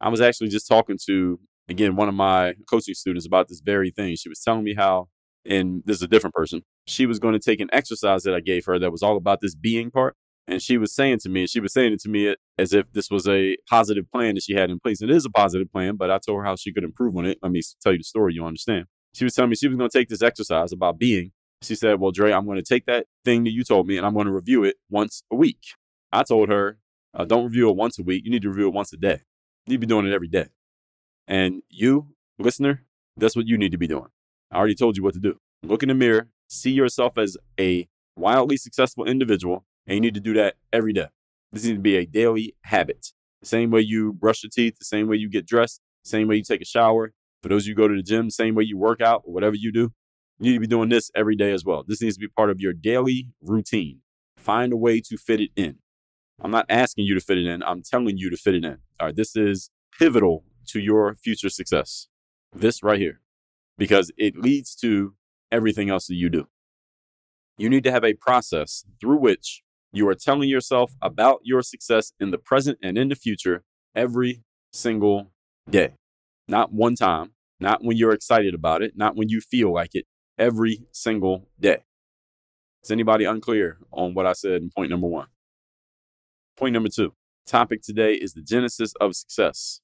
I 0.01 0.09
was 0.09 0.21
actually 0.21 0.49
just 0.49 0.67
talking 0.67 0.99
to, 1.07 1.39
again, 1.69 1.97
one 1.97 2.09
of 2.09 2.15
my 2.15 2.55
coaching 2.69 2.95
students 2.95 3.27
about 3.27 3.49
this 3.49 3.61
very 3.61 3.91
thing. 3.91 4.17
She 4.17 4.29
was 4.29 4.41
telling 4.41 4.65
me 4.65 4.75
how, 4.75 5.09
and 5.45 5.83
this 5.85 5.97
is 5.97 6.03
a 6.03 6.09
different 6.09 6.35
person, 6.35 6.63
she 6.87 7.07
was 7.07 7.19
going 7.19 7.35
to 7.35 7.39
take 7.39 7.61
an 7.61 7.69
exercise 7.73 8.23
that 8.25 8.35
I 8.35 8.41
gave 8.41 8.65
her 8.67 8.79
that 8.79 8.91
was 8.91 9.03
all 9.03 9.17
about 9.17 9.41
this 9.41 9.55
being 9.55 9.91
part. 9.91 10.17
And 10.47 10.61
she 10.61 10.79
was 10.79 10.95
saying 10.95 11.19
to 11.21 11.29
me, 11.29 11.47
she 11.47 11.61
was 11.61 11.73
saying 11.73 11.93
it 11.93 12.01
to 12.01 12.09
me 12.09 12.35
as 12.59 12.73
if 12.73 12.93
this 12.93 13.11
was 13.11 13.29
a 13.29 13.57
positive 13.69 14.11
plan 14.11 14.35
that 14.35 14.43
she 14.43 14.55
had 14.55 14.71
in 14.71 14.81
place. 14.81 15.01
And 15.01 15.11
It 15.11 15.17
is 15.17 15.25
a 15.25 15.31
positive 15.31 15.71
plan, 15.71 15.97
but 15.97 16.11
I 16.11 16.19
told 16.19 16.39
her 16.39 16.45
how 16.45 16.57
she 16.57 16.73
could 16.73 16.83
improve 16.83 17.17
on 17.17 17.25
it. 17.25 17.39
Let 17.43 17.53
me 17.53 17.61
tell 17.81 17.93
you 17.93 17.99
the 17.99 18.05
story, 18.05 18.35
you 18.35 18.45
understand. 18.45 18.87
She 19.15 19.25
was 19.25 19.35
telling 19.35 19.51
me 19.51 19.57
she 19.57 19.69
was 19.69 19.77
going 19.77 19.91
to 19.91 19.99
take 19.99 20.09
this 20.09 20.23
exercise 20.23 20.73
about 20.73 20.99
being 20.99 21.33
she 21.63 21.75
said, 21.75 22.01
Well, 22.01 22.11
Dre, 22.11 22.33
I'm 22.33 22.47
going 22.47 22.59
to 22.59 22.65
take 22.65 22.87
that 22.87 23.07
thing 23.25 23.45
that 23.45 23.51
you 23.51 23.65
told 23.65 23.87
me 23.87 23.97
and 23.97 24.07
I'm 24.07 24.15
going 24.15 24.27
to 24.27 24.33
review 24.33 24.65
it 24.65 24.77
once 24.89 25.23
a 25.31 25.37
week. 25.37 25.61
I 26.13 26.23
told 26.23 26.49
her, 26.49 26.79
uh, 27.15 27.25
Don't 27.25 27.45
review 27.45 27.69
it 27.69 27.77
once 27.77 27.99
a 27.99 28.03
week. 28.03 28.25
You 28.25 28.31
need 28.31 28.43
to 28.43 28.49
review 28.49 28.69
it 28.69 28.75
once 28.75 28.93
a 28.93 28.97
day. 28.97 29.21
You 29.67 29.73
need 29.73 29.77
to 29.77 29.87
be 29.87 29.87
doing 29.87 30.07
it 30.07 30.15
every 30.15 30.29
day. 30.29 30.47
And 31.29 31.63
you, 31.69 32.09
listener, 32.39 32.85
that's 33.17 33.37
what 33.37 33.47
you 33.47 33.59
need 33.59 33.73
to 33.73 33.79
be 33.79 33.87
doing. 33.87 34.09
I 34.51 34.57
already 34.57 34.75
told 34.75 34.97
you 34.97 35.03
what 35.03 35.15
to 35.15 35.21
do. 35.21 35.39
Look 35.63 35.83
in 35.83 35.89
the 35.91 35.95
mirror, 35.95 36.29
see 36.49 36.71
yourself 36.71 37.19
as 37.19 37.37
a 37.59 37.89
wildly 38.17 38.57
successful 38.57 39.05
individual, 39.05 39.65
and 39.91 39.97
you 39.97 40.01
need 40.01 40.15
to 40.15 40.21
do 40.21 40.35
that 40.35 40.55
every 40.73 40.93
day. 40.93 41.09
This 41.51 41.65
needs 41.65 41.77
to 41.77 41.83
be 41.83 41.97
a 41.97 42.07
daily 42.07 42.55
habit. 42.63 43.09
The 43.41 43.47
same 43.49 43.73
way 43.73 43.81
you 43.81 44.13
brush 44.13 44.45
your 44.45 44.51
teeth, 44.51 44.79
the 44.79 44.85
same 44.85 45.09
way 45.09 45.17
you 45.17 45.29
get 45.29 45.47
dressed, 45.47 45.81
the 46.05 46.11
same 46.11 46.29
way 46.29 46.37
you 46.37 46.45
take 46.45 46.61
a 46.61 46.65
shower. 46.65 47.13
For 47.43 47.49
those 47.49 47.65
of 47.65 47.69
you 47.69 47.75
who 47.75 47.83
go 47.83 47.89
to 47.89 47.97
the 47.97 48.03
gym, 48.03 48.31
same 48.31 48.55
way 48.55 48.63
you 48.63 48.79
work 48.79 49.01
out 49.01 49.23
or 49.27 49.35
whatever 49.35 49.57
you 49.57 49.73
do, 49.73 49.93
you 50.39 50.53
need 50.53 50.55
to 50.55 50.61
be 50.61 50.69
doing 50.69 50.91
this 50.91 51.11
every 51.17 51.35
day 51.35 51.51
as 51.51 51.65
well. 51.65 51.83
This 51.85 52.01
needs 52.01 52.15
to 52.15 52.21
be 52.21 52.29
part 52.29 52.51
of 52.51 52.61
your 52.61 52.73
daily 52.73 53.31
routine. 53.43 54.03
Find 54.37 54.73
a 54.73 54.77
way 54.77 55.01
to 55.01 55.17
fit 55.17 55.41
it 55.41 55.51
in. 55.57 55.79
I'm 56.41 56.53
not 56.53 56.67
asking 56.69 57.07
you 57.07 57.15
to 57.15 57.21
fit 57.21 57.39
it 57.39 57.47
in, 57.47 57.61
I'm 57.65 57.83
telling 57.83 58.17
you 58.17 58.31
to 58.31 58.37
fit 58.37 58.55
it 58.55 58.65
in. 58.65 58.79
All 59.01 59.09
right, 59.09 59.17
this 59.17 59.35
is 59.35 59.71
pivotal 59.99 60.45
to 60.69 60.79
your 60.79 61.17
future 61.17 61.49
success. 61.49 62.07
This 62.53 62.81
right 62.85 63.01
here, 63.01 63.21
because 63.77 64.13
it 64.17 64.37
leads 64.37 64.77
to 64.77 65.15
everything 65.51 65.91
else 65.91 66.07
that 66.07 66.15
you 66.15 66.31
do. 66.31 66.47
You 67.59 67.69
need 67.69 67.83
to 67.85 67.91
have 67.91 68.05
a 68.05 68.15
process 68.15 68.85
through 69.01 69.19
which 69.19 69.63
you 69.93 70.09
are 70.09 70.15
telling 70.15 70.49
yourself 70.49 70.93
about 71.03 71.41
your 71.43 71.63
success 71.63 72.13
in 72.21 72.31
the 72.31 72.39
present 72.39 72.79
and 72.83 72.97
in 72.97 73.09
the 73.09 73.15
future 73.15 73.63
every 73.95 74.43
single 74.73 75.31
day. 75.69 75.95
Not 76.47 76.73
one 76.73 76.95
time, 76.95 77.33
not 77.59 77.85
when 77.85 77.97
you're 77.97 78.13
excited 78.13 78.55
about 78.55 78.83
it, 78.83 78.93
not 78.97 79.17
when 79.17 79.29
you 79.29 79.41
feel 79.41 79.73
like 79.73 79.95
it, 79.95 80.07
every 80.39 80.81
single 80.93 81.49
day. 81.59 81.79
Is 82.83 82.91
anybody 82.91 83.25
unclear 83.25 83.79
on 83.93 84.15
what 84.15 84.27
I 84.27 84.33
said 84.33 84.63
in 84.63 84.71
point 84.71 84.91
number 84.91 85.07
one? 85.07 85.27
Point 86.57 86.73
number 86.73 86.89
two 86.89 87.15
topic 87.47 87.83
today 87.83 88.15
is 88.15 88.35
the 88.35 88.43
genesis 88.43 88.93
of 89.01 89.17
success. 89.17 89.81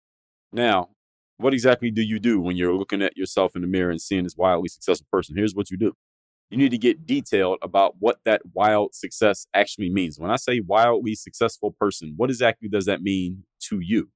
Now, 0.53 0.91
what 1.37 1.53
exactly 1.53 1.91
do 1.91 2.01
you 2.01 2.19
do 2.19 2.41
when 2.41 2.57
you're 2.57 2.75
looking 2.75 3.03
at 3.03 3.17
yourself 3.17 3.57
in 3.57 3.63
the 3.63 3.69
mirror 3.69 3.91
and 3.91 4.01
seeing 4.01 4.25
this 4.25 4.37
wildly 4.37 4.69
successful 4.69 5.07
person? 5.11 5.37
Here's 5.37 5.55
what 5.55 5.71
you 5.71 5.77
do 5.77 5.95
you 6.51 6.59
need 6.59 6.71
to 6.71 6.79
get 6.79 7.07
detailed 7.07 7.59
about 7.63 7.97
what 7.99 8.19
that 8.25 8.43
wild 8.53 8.95
success 8.95 9.47
actually 9.53 9.91
means. 9.91 10.19
When 10.19 10.31
I 10.31 10.37
say 10.37 10.61
wildly 10.61 11.15
successful 11.15 11.75
person, 11.79 12.15
what 12.17 12.31
exactly 12.31 12.69
does 12.69 12.87
that 12.87 13.03
mean 13.03 13.45
to 13.69 13.81
you? 13.81 14.11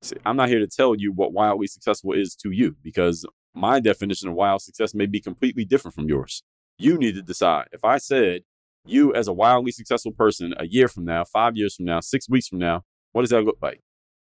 See, 0.00 0.16
I'm 0.24 0.36
not 0.36 0.48
here 0.48 0.58
to 0.58 0.66
tell 0.66 0.94
you 0.94 1.12
what 1.12 1.32
wildly 1.32 1.66
successful 1.66 2.12
is 2.12 2.34
to 2.36 2.50
you 2.50 2.76
because 2.82 3.26
my 3.54 3.80
definition 3.80 4.28
of 4.28 4.34
wild 4.34 4.62
success 4.62 4.94
may 4.94 5.06
be 5.06 5.20
completely 5.20 5.64
different 5.64 5.94
from 5.94 6.08
yours. 6.08 6.42
You 6.78 6.96
need 6.96 7.14
to 7.16 7.22
decide. 7.22 7.66
If 7.72 7.84
I 7.84 7.98
said 7.98 8.42
you 8.84 9.14
as 9.14 9.28
a 9.28 9.32
wildly 9.32 9.72
successful 9.72 10.12
person 10.12 10.54
a 10.58 10.66
year 10.66 10.88
from 10.88 11.04
now, 11.04 11.24
five 11.24 11.56
years 11.56 11.76
from 11.76 11.84
now, 11.84 12.00
six 12.00 12.28
weeks 12.28 12.48
from 12.48 12.58
now, 12.58 12.82
what 13.12 13.22
does 13.22 13.30
that 13.30 13.44
look 13.44 13.58
like? 13.60 13.80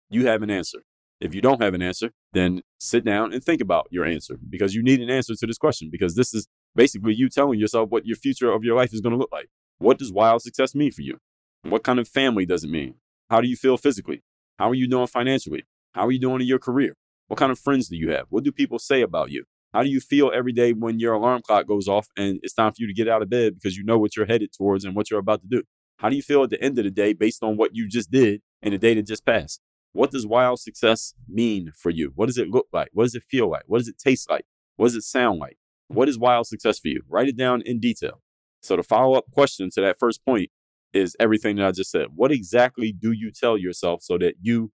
You 0.09 0.27
have 0.27 0.43
an 0.43 0.51
answer. 0.51 0.83
If 1.21 1.33
you 1.33 1.41
don't 1.41 1.61
have 1.61 1.73
an 1.73 1.81
answer, 1.81 2.11
then 2.33 2.61
sit 2.79 3.05
down 3.05 3.31
and 3.31 3.43
think 3.43 3.61
about 3.61 3.87
your 3.89 4.05
answer 4.05 4.37
because 4.49 4.75
you 4.75 4.83
need 4.83 4.99
an 4.99 5.09
answer 5.09 5.33
to 5.35 5.47
this 5.47 5.57
question 5.57 5.89
because 5.91 6.15
this 6.15 6.33
is 6.33 6.47
basically 6.75 7.13
you 7.13 7.29
telling 7.29 7.59
yourself 7.59 7.89
what 7.89 8.05
your 8.05 8.15
future 8.15 8.51
of 8.51 8.63
your 8.63 8.75
life 8.75 8.93
is 8.93 9.01
going 9.01 9.13
to 9.13 9.17
look 9.17 9.31
like. 9.31 9.49
What 9.79 9.97
does 9.97 10.11
wild 10.11 10.41
success 10.41 10.75
mean 10.75 10.91
for 10.91 11.01
you? 11.01 11.17
What 11.63 11.83
kind 11.83 11.99
of 11.99 12.07
family 12.07 12.45
does 12.45 12.63
it 12.63 12.69
mean? 12.69 12.95
How 13.29 13.41
do 13.41 13.47
you 13.47 13.55
feel 13.55 13.77
physically? 13.77 14.23
How 14.59 14.69
are 14.69 14.75
you 14.75 14.87
doing 14.87 15.07
financially? 15.07 15.63
How 15.93 16.05
are 16.05 16.11
you 16.11 16.19
doing 16.19 16.41
in 16.41 16.47
your 16.47 16.59
career? 16.59 16.95
What 17.27 17.37
kind 17.37 17.51
of 17.51 17.59
friends 17.59 17.87
do 17.87 17.95
you 17.95 18.11
have? 18.11 18.25
What 18.29 18.43
do 18.43 18.51
people 18.51 18.79
say 18.79 19.01
about 19.01 19.31
you? 19.31 19.45
How 19.73 19.83
do 19.83 19.89
you 19.89 20.01
feel 20.01 20.31
every 20.33 20.51
day 20.51 20.73
when 20.73 20.99
your 20.99 21.13
alarm 21.13 21.41
clock 21.41 21.65
goes 21.65 21.87
off 21.87 22.07
and 22.17 22.39
it's 22.43 22.53
time 22.53 22.71
for 22.71 22.77
you 22.79 22.87
to 22.87 22.93
get 22.93 23.07
out 23.07 23.21
of 23.21 23.29
bed 23.29 23.55
because 23.55 23.77
you 23.77 23.85
know 23.85 23.97
what 23.97 24.17
you're 24.17 24.25
headed 24.25 24.51
towards 24.51 24.83
and 24.83 24.95
what 24.95 25.09
you're 25.09 25.19
about 25.19 25.41
to 25.41 25.47
do? 25.47 25.63
How 25.97 26.09
do 26.09 26.15
you 26.15 26.21
feel 26.21 26.43
at 26.43 26.49
the 26.49 26.61
end 26.61 26.77
of 26.77 26.83
the 26.83 26.91
day 26.91 27.13
based 27.13 27.41
on 27.43 27.57
what 27.57 27.73
you 27.73 27.87
just 27.87 28.11
did 28.11 28.41
and 28.61 28.73
the 28.73 28.77
day 28.77 28.95
that 28.95 29.07
just 29.07 29.25
passed? 29.25 29.61
What 29.93 30.11
does 30.11 30.25
wild 30.25 30.59
success 30.59 31.13
mean 31.27 31.71
for 31.75 31.89
you? 31.89 32.11
What 32.15 32.25
does 32.25 32.37
it 32.37 32.49
look 32.49 32.67
like? 32.73 32.89
What 32.91 33.03
does 33.03 33.15
it 33.15 33.23
feel 33.23 33.49
like? 33.49 33.63
What 33.67 33.77
does 33.77 33.87
it 33.87 33.97
taste 33.97 34.29
like? 34.29 34.45
What 34.75 34.87
does 34.87 34.95
it 34.95 35.03
sound 35.03 35.39
like? 35.39 35.57
What 35.93 36.07
is 36.07 36.17
wild 36.17 36.47
success 36.47 36.79
for 36.79 36.87
you? 36.87 37.01
Write 37.09 37.27
it 37.27 37.35
down 37.35 37.61
in 37.65 37.79
detail. 37.79 38.21
So 38.61 38.77
the 38.77 38.83
follow 38.83 39.17
up 39.17 39.25
question 39.33 39.69
to 39.73 39.81
that 39.81 39.99
first 39.99 40.23
point 40.23 40.49
is 40.93 41.17
everything 41.19 41.57
that 41.57 41.65
I 41.65 41.71
just 41.71 41.91
said. 41.91 42.07
What 42.15 42.31
exactly 42.31 42.93
do 42.93 43.11
you 43.11 43.29
tell 43.29 43.57
yourself 43.57 44.01
so 44.01 44.17
that 44.19 44.35
you 44.41 44.71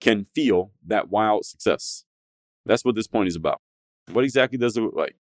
can 0.00 0.24
feel 0.24 0.72
that 0.86 1.10
wild 1.10 1.44
success? 1.44 2.04
That's 2.64 2.82
what 2.82 2.94
this 2.94 3.06
point 3.06 3.28
is 3.28 3.36
about. 3.36 3.60
What 4.10 4.24
exactly 4.24 4.56
does 4.56 4.76
it 4.78 4.80
look 4.80 4.96
like? 4.96 5.16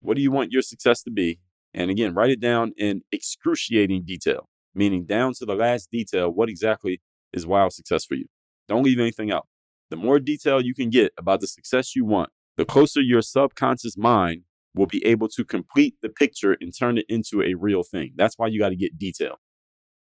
What 0.00 0.16
do 0.16 0.22
you 0.22 0.30
want 0.30 0.52
your 0.52 0.60
success 0.60 1.02
to 1.04 1.10
be? 1.10 1.40
And 1.72 1.90
again, 1.90 2.12
write 2.12 2.30
it 2.30 2.40
down 2.40 2.72
in 2.76 3.02
excruciating 3.10 4.04
detail, 4.04 4.50
meaning 4.74 5.06
down 5.06 5.32
to 5.38 5.46
the 5.46 5.54
last 5.54 5.90
detail. 5.90 6.28
What 6.28 6.50
exactly 6.50 7.00
is 7.32 7.46
wild 7.46 7.72
success 7.72 8.04
for 8.04 8.16
you? 8.16 8.26
Don't 8.68 8.84
leave 8.84 9.00
anything 9.00 9.32
out. 9.32 9.46
The 9.88 9.96
more 9.96 10.18
detail 10.18 10.60
you 10.60 10.74
can 10.74 10.90
get 10.90 11.12
about 11.16 11.40
the 11.40 11.46
success 11.46 11.96
you 11.96 12.04
want, 12.04 12.28
the 12.58 12.66
closer 12.66 13.00
your 13.00 13.22
subconscious 13.22 13.96
mind 13.96 14.42
will 14.74 14.86
be 14.86 15.04
able 15.04 15.28
to 15.28 15.44
complete 15.44 15.94
the 16.02 16.08
picture 16.08 16.56
and 16.60 16.72
turn 16.76 16.98
it 16.98 17.06
into 17.08 17.42
a 17.42 17.54
real 17.54 17.82
thing. 17.82 18.12
That's 18.16 18.36
why 18.36 18.48
you 18.48 18.58
got 18.58 18.70
to 18.70 18.76
get 18.76 18.98
detail. 18.98 19.36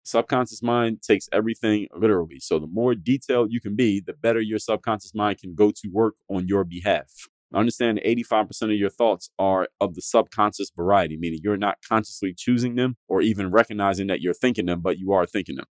Subconscious 0.04 0.62
mind 0.62 1.02
takes 1.02 1.30
everything 1.32 1.88
literally. 1.96 2.40
So 2.40 2.60
the 2.60 2.68
more 2.68 2.94
detailed 2.94 3.52
you 3.52 3.62
can 3.62 3.76
be, 3.76 4.02
the 4.02 4.14
better 4.14 4.42
your 4.42 4.60
subconscious 4.60 5.16
mind 5.16 5.40
can 5.40 5.56
go 5.56 5.72
to 5.72 5.90
work 5.90 6.16
on 6.30 6.48
your 6.48 6.64
behalf. 6.66 7.08
Understand 7.54 8.02
85% 8.06 8.64
of 8.64 8.72
your 8.72 8.90
thoughts 8.90 9.30
are 9.38 9.70
of 9.80 9.94
the 9.94 10.02
subconscious 10.02 10.72
variety, 10.76 11.18
meaning 11.18 11.40
you're 11.44 11.56
not 11.56 11.78
consciously 11.88 12.34
choosing 12.36 12.76
them 12.76 12.98
or 13.08 13.22
even 13.22 13.52
recognizing 13.52 14.08
that 14.08 14.22
you're 14.22 14.34
thinking 14.34 14.66
them, 14.66 14.82
but 14.82 14.98
you 14.98 15.14
are 15.14 15.26
thinking 15.26 15.56
them. 15.56 15.68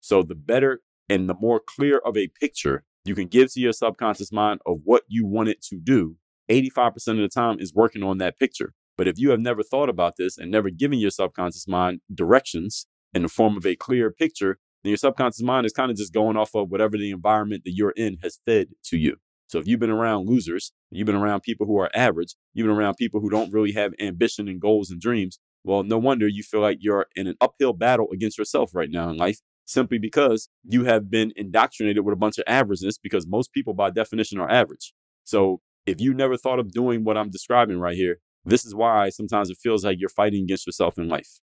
So 0.00 0.22
the 0.22 0.34
better 0.34 0.80
and 1.08 1.28
the 1.28 1.36
more 1.38 1.60
clear 1.60 1.98
of 1.98 2.16
a 2.16 2.28
picture 2.40 2.84
you 3.04 3.14
can 3.14 3.28
give 3.28 3.52
to 3.52 3.60
your 3.60 3.72
subconscious 3.72 4.32
mind 4.32 4.60
of 4.66 4.80
what 4.84 5.02
you 5.08 5.26
want 5.26 5.48
it 5.48 5.62
to 5.62 5.76
do, 5.76 6.16
85% 6.50 6.94
of 7.08 7.16
the 7.18 7.28
time 7.28 7.58
is 7.58 7.74
working 7.74 8.02
on 8.02 8.18
that 8.18 8.38
picture. 8.38 8.72
But 8.96 9.08
if 9.08 9.18
you 9.18 9.30
have 9.30 9.40
never 9.40 9.62
thought 9.62 9.88
about 9.88 10.14
this 10.16 10.38
and 10.38 10.50
never 10.50 10.70
given 10.70 10.98
your 10.98 11.10
subconscious 11.10 11.68
mind 11.68 12.00
directions 12.12 12.86
in 13.12 13.22
the 13.22 13.28
form 13.28 13.56
of 13.56 13.66
a 13.66 13.76
clear 13.76 14.10
picture, 14.10 14.58
then 14.82 14.90
your 14.90 14.96
subconscious 14.96 15.42
mind 15.42 15.66
is 15.66 15.72
kind 15.72 15.90
of 15.90 15.96
just 15.96 16.14
going 16.14 16.36
off 16.36 16.54
of 16.54 16.70
whatever 16.70 16.96
the 16.96 17.10
environment 17.10 17.62
that 17.64 17.72
you're 17.74 17.94
in 17.96 18.18
has 18.22 18.40
fed 18.46 18.68
to 18.84 18.96
you. 18.96 19.16
So 19.48 19.58
if 19.58 19.66
you've 19.66 19.80
been 19.80 19.90
around 19.90 20.28
losers, 20.28 20.72
you've 20.90 21.06
been 21.06 21.14
around 21.14 21.42
people 21.42 21.66
who 21.66 21.78
are 21.78 21.90
average, 21.94 22.34
you've 22.52 22.66
been 22.66 22.76
around 22.76 22.94
people 22.94 23.20
who 23.20 23.30
don't 23.30 23.52
really 23.52 23.72
have 23.72 23.92
ambition 24.00 24.48
and 24.48 24.60
goals 24.60 24.90
and 24.90 25.00
dreams, 25.00 25.38
well, 25.66 25.82
no 25.82 25.98
wonder 25.98 26.28
you 26.28 26.44
feel 26.44 26.60
like 26.60 26.78
you're 26.80 27.06
in 27.16 27.26
an 27.26 27.34
uphill 27.40 27.72
battle 27.72 28.06
against 28.12 28.38
yourself 28.38 28.70
right 28.72 28.88
now 28.88 29.10
in 29.10 29.16
life 29.16 29.40
simply 29.64 29.98
because 29.98 30.48
you 30.62 30.84
have 30.84 31.10
been 31.10 31.32
indoctrinated 31.34 32.04
with 32.04 32.12
a 32.12 32.16
bunch 32.16 32.38
of 32.38 32.44
averageness 32.44 32.94
because 33.02 33.26
most 33.26 33.52
people 33.52 33.74
by 33.74 33.90
definition 33.90 34.38
are 34.38 34.48
average. 34.48 34.94
So 35.24 35.60
if 35.86 36.00
you 36.00 36.12
never 36.12 36.36
thought 36.36 36.58
of 36.58 36.72
doing 36.72 37.04
what 37.04 37.16
I'm 37.16 37.30
describing 37.30 37.78
right 37.78 37.96
here, 37.96 38.18
this 38.44 38.64
is 38.64 38.74
why 38.74 39.08
sometimes 39.08 39.50
it 39.50 39.58
feels 39.62 39.84
like 39.84 39.98
you're 39.98 40.08
fighting 40.08 40.44
against 40.44 40.66
yourself 40.66 40.98
in 40.98 41.08
life. 41.08 41.40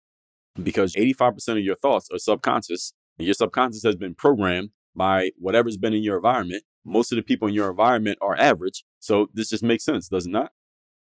Because 0.61 0.93
85% 0.93 1.49
of 1.49 1.63
your 1.63 1.75
thoughts 1.75 2.09
are 2.11 2.19
subconscious, 2.19 2.93
and 3.17 3.25
your 3.25 3.33
subconscious 3.33 3.83
has 3.83 3.95
been 3.95 4.15
programmed 4.15 4.69
by 4.95 5.31
whatever's 5.37 5.77
been 5.77 5.93
in 5.93 6.03
your 6.03 6.17
environment. 6.17 6.63
Most 6.83 7.11
of 7.11 7.15
the 7.15 7.21
people 7.21 7.47
in 7.47 7.53
your 7.53 7.69
environment 7.69 8.17
are 8.21 8.37
average. 8.37 8.83
So 8.99 9.27
this 9.33 9.49
just 9.49 9.63
makes 9.63 9.85
sense, 9.85 10.09
does 10.09 10.25
it 10.25 10.31
not? 10.31 10.51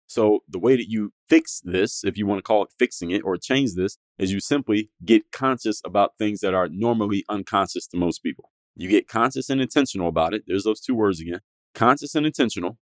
So 0.07 0.41
the 0.49 0.59
way 0.59 0.77
that 0.77 0.89
you 0.89 1.13
fix 1.29 1.61
this, 1.65 2.05
if 2.05 2.17
you 2.17 2.27
want 2.27 2.39
to 2.39 2.43
call 2.43 2.63
it 2.63 2.71
fixing 2.79 3.11
it 3.11 3.23
or 3.25 3.37
change 3.37 3.75
this, 3.75 3.99
is 4.19 4.33
you 4.33 4.41
simply 4.41 4.91
get 5.05 5.33
conscious 5.33 5.81
about 5.85 6.17
things 6.19 6.41
that 6.41 6.55
are 6.55 6.69
normally 6.69 7.25
unconscious 7.29 7.87
to 7.89 7.97
most 7.97 8.23
people. 8.23 8.51
You 8.77 8.89
get 8.89 9.09
conscious 9.09 9.51
and 9.51 9.61
intentional 9.61 10.09
about 10.09 10.35
it. 10.35 10.45
There's 10.47 10.65
those 10.65 10.81
two 10.81 10.95
words 10.95 11.21
again. 11.21 11.41
Conscious 11.75 12.15
and 12.15 12.25
intentional 12.25 12.79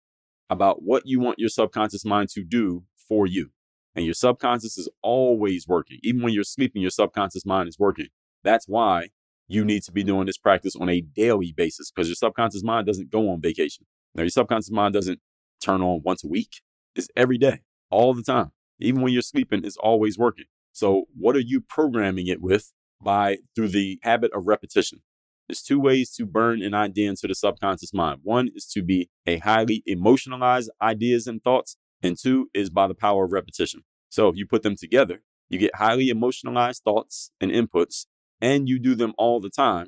about 0.49 0.83
what 0.83 1.03
you 1.05 1.19
want 1.19 1.39
your 1.39 1.49
subconscious 1.49 2.05
mind 2.05 2.29
to 2.29 2.43
do 2.43 2.83
for 3.07 3.27
you. 3.27 3.51
And 3.95 4.05
your 4.05 4.13
subconscious 4.13 4.77
is 4.77 4.89
always 5.01 5.67
working. 5.67 5.99
Even 6.03 6.21
when 6.21 6.33
you're 6.33 6.43
sleeping, 6.43 6.81
your 6.81 6.91
subconscious 6.91 7.45
mind 7.45 7.69
is 7.69 7.77
working. 7.77 8.07
That's 8.43 8.67
why 8.67 9.09
you 9.47 9.65
need 9.65 9.83
to 9.83 9.91
be 9.91 10.03
doing 10.03 10.27
this 10.27 10.37
practice 10.37 10.75
on 10.75 10.89
a 10.89 11.01
daily 11.01 11.51
basis 11.51 11.91
because 11.91 12.07
your 12.07 12.15
subconscious 12.15 12.63
mind 12.63 12.85
doesn't 12.87 13.11
go 13.11 13.29
on 13.29 13.41
vacation. 13.41 13.85
Now, 14.15 14.23
your 14.23 14.29
subconscious 14.29 14.71
mind 14.71 14.93
doesn't 14.93 15.19
turn 15.61 15.81
on 15.81 16.01
once 16.03 16.23
a 16.23 16.27
week. 16.27 16.61
It's 16.95 17.09
every 17.15 17.37
day, 17.37 17.61
all 17.89 18.13
the 18.13 18.23
time. 18.23 18.51
Even 18.79 19.01
when 19.01 19.11
you're 19.11 19.21
sleeping, 19.21 19.65
it's 19.65 19.77
always 19.77 20.17
working. 20.17 20.45
So, 20.71 21.05
what 21.17 21.35
are 21.35 21.41
you 21.41 21.61
programming 21.61 22.27
it 22.27 22.41
with 22.41 22.71
by 23.01 23.39
through 23.55 23.69
the 23.69 23.99
habit 24.03 24.31
of 24.33 24.47
repetition? 24.47 25.01
There's 25.49 25.63
two 25.63 25.79
ways 25.79 26.11
to 26.11 26.27
burn 26.27 26.61
an 26.61 26.75
idea 26.75 27.09
into 27.09 27.25
the 27.25 27.33
subconscious 27.33 27.91
mind. 27.91 28.19
One 28.21 28.51
is 28.53 28.67
to 28.67 28.83
be 28.83 29.09
a 29.25 29.39
highly 29.39 29.81
emotionalized 29.87 30.69
ideas 30.79 31.25
and 31.25 31.43
thoughts, 31.43 31.75
and 32.03 32.15
two 32.15 32.51
is 32.53 32.69
by 32.69 32.87
the 32.87 32.93
power 32.93 33.25
of 33.25 33.31
repetition. 33.31 33.81
So 34.09 34.27
if 34.27 34.35
you 34.35 34.45
put 34.45 34.61
them 34.61 34.75
together, 34.75 35.23
you 35.49 35.57
get 35.57 35.75
highly 35.75 36.09
emotionalized 36.09 36.83
thoughts 36.83 37.31
and 37.41 37.49
inputs, 37.49 38.05
and 38.39 38.69
you 38.69 38.77
do 38.77 38.93
them 38.93 39.15
all 39.17 39.39
the 39.39 39.49
time, 39.49 39.87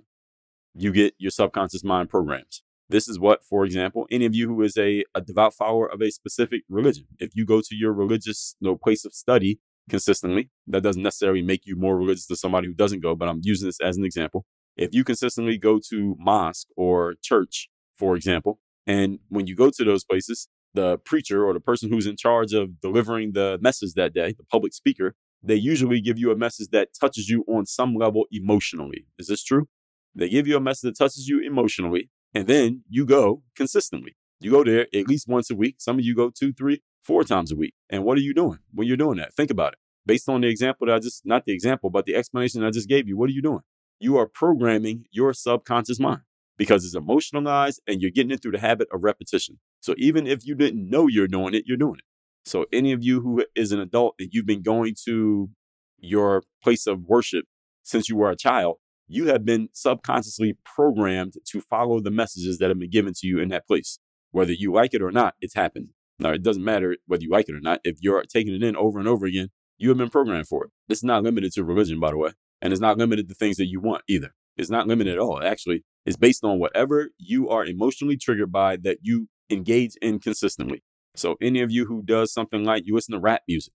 you 0.74 0.92
get 0.92 1.14
your 1.20 1.30
subconscious 1.30 1.84
mind 1.84 2.10
programs. 2.10 2.64
This 2.90 3.08
is 3.08 3.20
what, 3.20 3.44
for 3.44 3.64
example, 3.64 4.08
any 4.10 4.26
of 4.26 4.34
you 4.34 4.48
who 4.48 4.64
is 4.64 4.76
a, 4.78 5.04
a 5.14 5.22
devout 5.22 5.54
follower 5.54 5.86
of 5.86 6.02
a 6.02 6.10
specific 6.10 6.64
religion, 6.70 7.06
if 7.20 7.36
you 7.36 7.46
go 7.46 7.62
to 7.62 7.76
your 7.76 7.94
religious 7.94 8.56
you 8.60 8.68
know, 8.68 8.76
place 8.76 9.06
of 9.06 9.14
study 9.14 9.60
consistently, 9.88 10.50
that 10.66 10.82
doesn't 10.82 11.04
necessarily 11.04 11.44
make 11.44 11.68
you 11.68 11.76
more 11.76 11.96
religious 11.96 12.26
than 12.26 12.38
somebody 12.38 12.68
who 12.68 12.74
doesn't 12.74 13.04
go, 13.04 13.14
but 13.14 13.30
I'm 13.30 13.42
using 13.44 13.68
this 13.68 13.80
as 13.80 13.96
an 13.96 14.06
example 14.06 14.48
if 14.82 14.94
you 14.94 15.04
consistently 15.04 15.58
go 15.58 15.80
to 15.90 16.16
mosque 16.20 16.68
or 16.76 17.16
church, 17.22 17.70
for 17.98 18.16
example, 18.16 18.60
and 18.88 19.20
when 19.30 19.46
you 19.48 19.56
go 19.56 19.70
to 19.70 19.84
those 19.84 20.04
places, 20.04 20.48
the 20.74 20.98
preacher 20.98 21.46
or 21.46 21.54
the 21.54 21.60
person 21.60 21.92
who's 21.92 22.08
in 22.08 22.18
charge 22.18 22.54
of 22.54 22.82
delivering 22.82 23.34
the 23.34 23.60
message 23.62 23.94
that 23.94 24.14
day, 24.14 24.34
the 24.38 24.44
public 24.46 24.74
speaker, 24.74 25.14
they 25.44 25.56
usually 25.56 26.02
give 26.02 26.18
you 26.18 26.32
a 26.32 26.36
message 26.36 26.70
that 26.72 26.90
touches 27.00 27.30
you 27.30 27.44
on 27.48 27.66
some 27.66 27.96
level 27.96 28.26
emotionally. 28.32 29.06
Is 29.20 29.28
this 29.28 29.44
true? 29.44 29.68
They 30.16 30.30
give 30.30 30.48
you 30.48 30.58
a 30.58 30.62
message 30.62 30.90
that 30.90 30.98
touches 30.98 31.28
you 31.28 31.42
emotionally, 31.42 32.10
and 32.34 32.48
then 32.48 32.84
you 32.90 33.06
go 33.06 33.44
consistently. 33.56 34.16
You 34.40 34.52
go 34.52 34.64
there 34.64 34.88
at 34.94 35.08
least 35.08 35.28
once 35.28 35.52
a 35.52 35.56
week. 35.56 35.76
Some 35.78 36.00
of 36.00 36.06
you 36.06 36.16
go 36.16 36.32
two, 36.32 36.54
three, 36.54 36.82
four 37.04 37.24
times 37.24 37.52
a 37.52 37.56
week. 37.56 37.76
And 37.90 38.04
what 38.04 38.18
are 38.18 38.22
you 38.22 38.34
doing 38.34 38.60
when 38.74 38.88
you're 38.88 38.98
doing 38.98 39.18
that? 39.18 39.36
Think 39.36 39.52
about 39.52 39.74
it. 39.74 39.80
Based 40.06 40.28
on 40.28 40.42
the 40.42 40.48
example 40.48 40.88
that 40.88 40.96
I 40.96 41.00
just, 41.00 41.24
not 41.26 41.46
the 41.46 41.54
example, 41.54 41.92
but 41.92 42.06
the 42.06 42.16
explanation 42.16 42.64
I 42.64 42.72
just 42.72 42.90
gave 42.90 43.08
you, 43.08 43.16
what 43.16 43.30
are 43.30 43.34
you 43.34 43.44
doing? 43.44 43.62
You 44.02 44.18
are 44.18 44.28
programming 44.28 45.06
your 45.12 45.32
subconscious 45.32 46.00
mind 46.00 46.22
because 46.58 46.84
it's 46.84 46.96
emotionalized 46.96 47.80
and 47.88 48.02
you're 48.02 48.12
getting 48.12 48.32
it 48.32 48.42
through 48.42 48.52
the 48.52 48.60
habit 48.60 48.88
of 48.92 49.04
repetition. 49.04 49.60
So 49.80 49.94
even 49.98 50.26
if 50.28 50.46
you 50.46 50.56
didn't 50.56 50.90
know 50.90 51.08
you're 51.08 51.28
doing 51.28 51.54
it, 51.54 51.66
you're 51.68 51.78
doing 51.78 51.96
it. 51.96 52.06
So 52.44 52.66
any 52.74 52.92
of 52.92 53.04
you 53.04 53.22
who 53.22 53.46
is 53.56 53.72
an 53.72 53.80
adult 53.80 54.16
and 54.20 54.30
you've 54.32 54.48
been 54.48 54.64
going 54.64 54.96
to 55.06 55.50
your 56.00 56.44
place 56.64 56.88
of 56.88 57.04
worship 57.04 57.46
since 57.84 58.10
you 58.10 58.16
were 58.16 58.32
a 58.32 58.36
child, 58.36 58.78
you 59.08 59.28
have 59.28 59.46
been 59.46 59.70
subconsciously 59.74 60.58
programmed 60.64 61.36
to 61.46 61.62
follow 61.62 62.00
the 62.00 62.12
messages 62.12 62.58
that 62.58 62.70
have 62.70 62.80
been 62.80 62.90
given 62.90 63.14
to 63.14 63.28
you 63.28 63.40
in 63.40 63.50
that 63.50 63.68
place. 63.68 64.00
Whether 64.32 64.54
you 64.54 64.74
like 64.74 64.94
it 64.96 65.04
or 65.04 65.12
not, 65.12 65.36
it's 65.42 65.54
happened. 65.54 65.90
Now, 66.18 66.32
it 66.32 66.42
doesn't 66.42 66.64
matter 66.64 66.98
whether 67.06 67.24
you 67.24 67.30
like 67.30 67.50
it 67.50 67.56
or 67.56 67.60
not. 67.60 67.82
If 67.84 67.98
you're 68.02 68.24
taking 68.24 68.56
it 68.56 68.64
in 68.64 68.76
over 68.76 69.00
and 69.00 69.08
over 69.08 69.26
again, 69.26 69.50
you 69.78 69.90
have 69.90 69.98
been 69.98 70.10
programmed 70.10 70.48
for 70.48 70.66
it. 70.66 70.72
It's 70.90 71.04
not 71.04 71.24
limited 71.24 71.52
to 71.54 71.64
religion, 71.64 72.00
by 72.00 72.12
the 72.12 72.18
way. 72.18 72.32
And 72.62 72.74
it's 72.74 72.82
not 72.82 72.98
limited 72.98 73.30
to 73.30 73.36
things 73.36 73.58
that 73.58 73.68
you 73.68 73.80
want 73.80 74.04
either. 74.08 74.34
It's 74.58 74.70
not 74.70 74.88
limited 74.88 75.14
at 75.14 75.20
all. 75.20 75.44
Actually, 75.44 75.84
it's 76.06 76.18
based 76.18 76.44
on 76.44 76.60
whatever 76.60 77.12
you 77.18 77.50
are 77.50 77.66
emotionally 77.66 78.18
triggered 78.18 78.52
by 78.52 78.78
that 78.78 79.00
you 79.02 79.28
engage 79.50 79.94
in 80.02 80.20
consistently. 80.20 80.84
So 81.16 81.38
any 81.42 81.62
of 81.62 81.72
you 81.72 81.86
who 81.86 82.04
does 82.04 82.34
something 82.34 82.64
like 82.64 82.84
you 82.86 82.96
listen 82.96 83.14
to 83.14 83.20
rap 83.20 83.44
music 83.48 83.74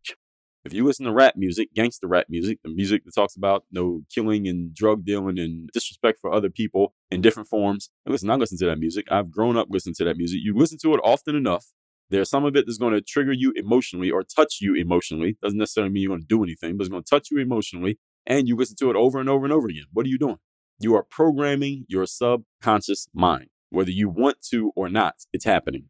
If 0.65 0.73
you 0.75 0.85
listen 0.85 1.07
to 1.07 1.13
rap 1.13 1.35
music, 1.37 1.75
gangster 1.75 2.09
rap 2.09 2.27
music, 2.29 2.59
the 2.65 2.71
music 2.71 3.05
that 3.05 3.15
talks 3.15 3.37
about 3.37 3.65
no 3.73 4.03
killing 4.15 4.49
and 4.49 4.75
drug 4.75 5.05
dealing 5.05 5.39
and 5.39 5.71
disrespect 5.73 6.19
for 6.21 6.33
other 6.33 6.51
people 6.51 6.95
in 7.11 7.21
different 7.23 7.49
forms, 7.49 7.91
and 8.05 8.13
listen, 8.13 8.31
I 8.31 8.37
listen 8.37 8.59
to 8.59 8.67
that 8.67 8.79
music. 8.79 9.07
I've 9.11 9.31
grown 9.31 9.57
up 9.57 9.69
listening 9.71 9.95
to 9.97 10.05
that 10.05 10.17
music. 10.19 10.41
You 10.43 10.55
listen 10.57 10.79
to 10.83 10.95
it 10.95 11.01
often 11.05 11.37
enough. 11.37 11.67
There's 12.11 12.31
some 12.31 12.45
of 12.45 12.57
it 12.57 12.67
that's 12.67 12.79
going 12.79 12.95
to 12.95 13.01
trigger 13.01 13.33
you 13.33 13.53
emotionally 13.57 14.11
or 14.11 14.25
touch 14.25 14.59
you 14.61 14.75
emotionally. 14.75 15.39
Doesn't 15.43 15.59
necessarily 15.59 15.93
mean 15.93 16.05
you're 16.05 16.11
going 16.11 16.23
to 16.23 16.27
do 16.27 16.43
anything, 16.45 16.77
but 16.77 16.83
it's 16.85 16.91
going 16.91 17.05
to 17.05 17.11
touch 17.11 17.29
you 17.31 17.39
emotionally. 17.39 17.99
And 18.27 18.49
you 18.49 18.57
listen 18.57 18.77
to 18.81 18.91
it 18.91 18.97
over 18.97 19.21
and 19.21 19.29
over 19.29 19.45
and 19.45 19.53
over 19.53 19.69
again. 19.69 19.85
What 19.93 20.07
are 20.07 20.09
you 20.09 20.19
doing? 20.19 20.39
You 20.79 20.95
are 20.95 21.05
programming 21.05 21.85
your 21.89 22.07
subconscious 22.07 23.09
mind. 23.15 23.47
Whether 23.71 23.91
you 23.91 24.09
want 24.09 24.43
to 24.51 24.73
or 24.77 24.89
not, 24.89 25.15
it's 25.33 25.45
happening. 25.45 25.87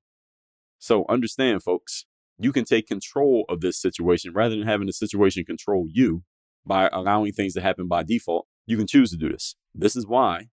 So 0.78 1.04
understand, 1.08 1.62
folks, 1.62 2.06
you 2.38 2.52
can 2.52 2.64
take 2.64 2.86
control 2.86 3.44
of 3.48 3.60
this 3.60 3.80
situation 3.80 4.32
rather 4.34 4.56
than 4.56 4.66
having 4.66 4.86
the 4.86 4.92
situation 4.92 5.44
control 5.44 5.86
you 5.90 6.22
by 6.64 6.88
allowing 6.92 7.32
things 7.32 7.54
to 7.54 7.60
happen 7.60 7.88
by 7.88 8.02
default. 8.02 8.46
You 8.66 8.76
can 8.76 8.86
choose 8.86 9.10
to 9.10 9.16
do 9.16 9.30
this. 9.30 9.56
This 9.74 9.96
is 9.96 10.06
why, 10.06 10.48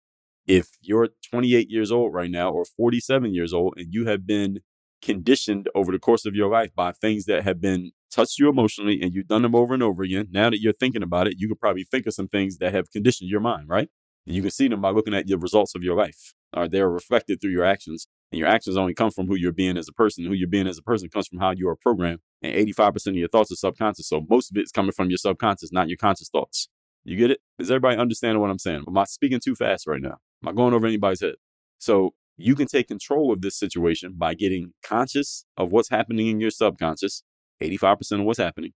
if 0.48 0.70
you're 0.82 1.10
28 1.30 1.70
years 1.70 1.92
old 1.92 2.14
right 2.14 2.32
now 2.32 2.50
or 2.50 2.66
47 2.66 3.34
years 3.34 3.54
old 3.54 3.76
and 3.78 3.94
you 3.94 4.06
have 4.06 4.26
been 4.26 4.60
conditioned 5.02 5.70
over 5.76 5.92
the 5.92 6.00
course 6.00 6.26
of 6.26 6.36
your 6.36 6.50
life 6.50 6.74
by 6.76 6.92
things 6.92 7.26
that 7.26 7.44
have 7.44 7.62
been 7.62 7.92
touched 8.12 8.40
you 8.40 8.50
emotionally 8.50 9.02
and 9.02 9.14
you've 9.14 9.28
done 9.28 9.44
them 9.44 9.56
over 9.56 9.74
and 9.74 9.84
over 9.84 10.04
again, 10.04 10.28
now 10.32 10.50
that 10.50 10.62
you're 10.62 10.74
thinking 10.74 11.04
about 11.04 11.28
it, 11.28 11.36
you 11.38 11.48
could 11.48 11.60
probably 11.60 11.84
think 11.84 12.06
of 12.08 12.14
some 12.14 12.28
things 12.28 12.58
that 12.58 12.74
have 12.74 12.92
conditioned 12.92 13.30
your 13.30 13.40
mind, 13.40 13.70
right? 13.70 13.90
And 14.26 14.36
you 14.36 14.42
can 14.42 14.52
see 14.52 14.68
them 14.68 14.82
by 14.82 14.92
looking 14.92 15.14
at 15.14 15.28
the 15.28 15.38
results 15.38 15.76
of 15.76 15.84
your 15.84 15.96
life. 15.96 16.34
Or 16.56 16.68
they're 16.68 16.90
reflected 16.90 17.42
through 17.42 17.52
your 17.52 17.66
actions. 17.66 18.08
And 18.32 18.40
your 18.40 18.48
actions 18.48 18.78
only 18.78 18.94
come 18.94 19.12
from 19.12 19.28
who 19.28 19.36
you're 19.36 19.52
being 19.52 19.78
as 19.78 19.88
a 19.88 19.94
person. 19.94 20.26
Who 20.26 20.34
you're 20.34 20.48
being 20.48 20.68
as 20.68 20.78
a 20.78 20.84
person 20.84 21.10
comes 21.10 21.28
from 21.28 21.40
how 21.40 21.52
you 21.52 21.68
are 21.70 21.76
programmed. 21.76 22.20
And 22.42 22.54
85% 22.54 23.08
of 23.08 23.16
your 23.16 23.28
thoughts 23.28 23.52
are 23.52 23.56
subconscious. 23.56 24.08
So 24.08 24.26
most 24.30 24.52
of 24.52 24.58
it 24.58 24.64
is 24.64 24.72
coming 24.72 24.92
from 24.92 25.10
your 25.10 25.18
subconscious, 25.18 25.72
not 25.72 25.90
your 25.90 25.98
conscious 25.98 26.30
thoughts. 26.30 26.70
You 27.04 27.18
get 27.18 27.32
it? 27.32 27.40
Does 27.58 27.72
everybody 27.72 27.98
understand 27.98 28.40
what 28.40 28.50
I'm 28.50 28.60
saying? 28.60 28.84
Am 28.88 28.98
I 28.98 29.06
speaking 29.06 29.40
too 29.40 29.56
fast 29.56 29.88
right 29.88 30.02
now? 30.02 30.18
Am 30.44 30.50
I 30.50 30.52
going 30.52 30.74
over 30.74 30.86
anybody's 30.86 31.22
head? 31.22 31.36
So 31.80 32.14
you 32.40 32.56
can 32.56 32.68
take 32.68 32.88
control 32.88 33.32
of 33.32 33.42
this 33.42 33.58
situation 33.58 34.14
by 34.18 34.34
getting 34.34 34.74
conscious 34.84 35.46
of 35.58 35.72
what's 35.72 35.90
happening 35.90 36.28
in 36.28 36.40
your 36.40 36.52
subconscious, 36.52 37.24
85% 37.62 38.20
of 38.20 38.26
what's 38.26 38.40
happening, 38.40 38.72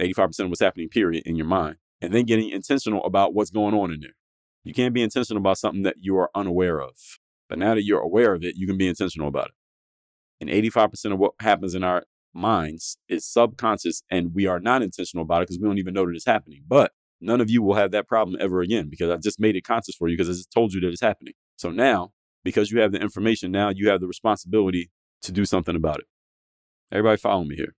85% 0.00 0.40
of 0.40 0.48
what's 0.48 0.60
happening, 0.60 0.88
period, 0.88 1.22
in 1.26 1.36
your 1.36 1.46
mind, 1.46 1.76
and 2.00 2.12
then 2.12 2.24
getting 2.24 2.50
intentional 2.50 3.04
about 3.04 3.34
what's 3.34 3.50
going 3.50 3.74
on 3.74 3.92
in 3.92 4.00
there. 4.00 4.16
You 4.64 4.74
can't 4.74 4.92
be 4.92 5.02
intentional 5.02 5.40
about 5.40 5.58
something 5.58 5.82
that 5.82 5.96
you 6.00 6.16
are 6.18 6.30
unaware 6.34 6.80
of. 6.80 6.94
But 7.48 7.58
now 7.58 7.76
that 7.76 7.84
you're 7.84 8.00
aware 8.00 8.34
of 8.34 8.42
it, 8.42 8.56
you 8.56 8.66
can 8.66 8.76
be 8.76 8.88
intentional 8.88 9.28
about 9.28 9.46
it. 9.46 9.54
And 10.40 10.50
85% 10.50 11.12
of 11.12 11.18
what 11.18 11.32
happens 11.40 11.74
in 11.74 11.84
our 11.84 12.02
minds 12.34 12.98
is 13.08 13.24
subconscious, 13.24 14.02
and 14.10 14.34
we 14.34 14.46
are 14.46 14.58
not 14.58 14.82
intentional 14.82 15.22
about 15.22 15.42
it 15.42 15.48
because 15.48 15.60
we 15.60 15.68
don't 15.68 15.78
even 15.78 15.94
know 15.94 16.04
that 16.04 16.14
it's 16.14 16.26
happening. 16.26 16.62
But 16.66 16.90
none 17.20 17.40
of 17.40 17.48
you 17.48 17.62
will 17.62 17.74
have 17.74 17.92
that 17.92 18.08
problem 18.08 18.36
ever 18.40 18.60
again 18.60 18.88
because 18.90 19.10
I 19.10 19.16
just 19.16 19.38
made 19.38 19.54
it 19.54 19.62
conscious 19.62 19.94
for 19.94 20.08
you 20.08 20.16
because 20.16 20.28
I 20.28 20.32
just 20.32 20.50
told 20.50 20.72
you 20.72 20.80
that 20.80 20.88
it's 20.88 21.00
happening. 21.00 21.34
So 21.56 21.70
now, 21.70 22.10
because 22.46 22.70
you 22.70 22.78
have 22.78 22.92
the 22.92 23.00
information, 23.00 23.50
now 23.50 23.70
you 23.74 23.88
have 23.88 24.00
the 24.00 24.06
responsibility 24.06 24.88
to 25.20 25.32
do 25.32 25.44
something 25.44 25.74
about 25.74 25.98
it. 25.98 26.04
Everybody 26.92 27.16
follow 27.16 27.42
me 27.42 27.56
here. 27.56 27.74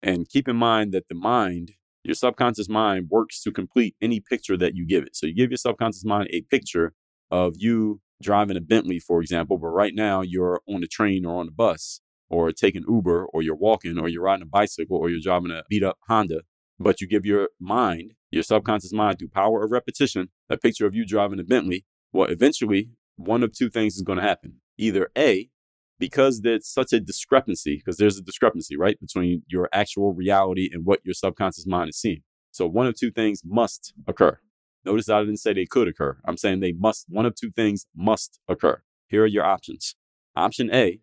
And 0.00 0.28
keep 0.28 0.46
in 0.46 0.54
mind 0.54 0.92
that 0.92 1.08
the 1.08 1.16
mind, 1.16 1.72
your 2.04 2.14
subconscious 2.14 2.68
mind, 2.68 3.08
works 3.10 3.42
to 3.42 3.50
complete 3.50 3.96
any 4.00 4.20
picture 4.20 4.56
that 4.58 4.76
you 4.76 4.86
give 4.86 5.02
it. 5.02 5.16
So 5.16 5.26
you 5.26 5.34
give 5.34 5.50
your 5.50 5.56
subconscious 5.56 6.04
mind 6.04 6.28
a 6.30 6.42
picture 6.42 6.92
of 7.32 7.54
you 7.56 8.00
driving 8.22 8.56
a 8.56 8.60
Bentley, 8.60 9.00
for 9.00 9.20
example, 9.20 9.58
but 9.58 9.70
right 9.70 9.92
now 9.92 10.20
you're 10.20 10.60
on 10.68 10.82
the 10.82 10.86
train 10.86 11.26
or 11.26 11.40
on 11.40 11.46
the 11.46 11.52
bus 11.52 12.00
or 12.30 12.52
taking 12.52 12.84
Uber 12.88 13.26
or 13.32 13.42
you're 13.42 13.56
walking 13.56 13.98
or 13.98 14.06
you're 14.06 14.22
riding 14.22 14.44
a 14.44 14.46
bicycle 14.46 14.98
or 14.98 15.10
you're 15.10 15.18
driving 15.20 15.50
a 15.50 15.64
beat 15.68 15.82
up 15.82 15.98
Honda, 16.06 16.42
but 16.78 17.00
you 17.00 17.08
give 17.08 17.26
your 17.26 17.48
mind, 17.58 18.12
your 18.30 18.44
subconscious 18.44 18.92
mind, 18.92 19.18
through 19.18 19.30
power 19.30 19.64
of 19.64 19.72
repetition, 19.72 20.28
a 20.48 20.56
picture 20.56 20.86
of 20.86 20.94
you 20.94 21.04
driving 21.04 21.40
a 21.40 21.44
Bentley. 21.44 21.84
Well, 22.12 22.28
eventually, 22.28 22.90
one 23.16 23.42
of 23.42 23.52
two 23.52 23.70
things 23.70 23.96
is 23.96 24.02
going 24.02 24.18
to 24.18 24.24
happen. 24.24 24.60
Either 24.78 25.10
A, 25.16 25.50
because 25.98 26.42
there's 26.42 26.68
such 26.68 26.92
a 26.92 27.00
discrepancy, 27.00 27.76
because 27.76 27.96
there's 27.96 28.18
a 28.18 28.22
discrepancy, 28.22 28.76
right, 28.76 29.00
between 29.00 29.42
your 29.48 29.68
actual 29.72 30.12
reality 30.12 30.68
and 30.72 30.84
what 30.84 31.00
your 31.04 31.14
subconscious 31.14 31.66
mind 31.66 31.90
is 31.90 31.98
seeing. 31.98 32.22
So 32.50 32.66
one 32.66 32.86
of 32.86 32.98
two 32.98 33.10
things 33.10 33.42
must 33.44 33.92
occur. 34.06 34.38
Notice 34.84 35.08
I 35.08 35.20
didn't 35.20 35.38
say 35.38 35.52
they 35.52 35.66
could 35.66 35.88
occur. 35.88 36.18
I'm 36.24 36.36
saying 36.36 36.60
they 36.60 36.72
must, 36.72 37.06
one 37.08 37.26
of 37.26 37.34
two 37.34 37.50
things 37.50 37.86
must 37.96 38.38
occur. 38.48 38.82
Here 39.08 39.22
are 39.22 39.26
your 39.26 39.44
options. 39.44 39.96
Option 40.36 40.72
A, 40.72 41.00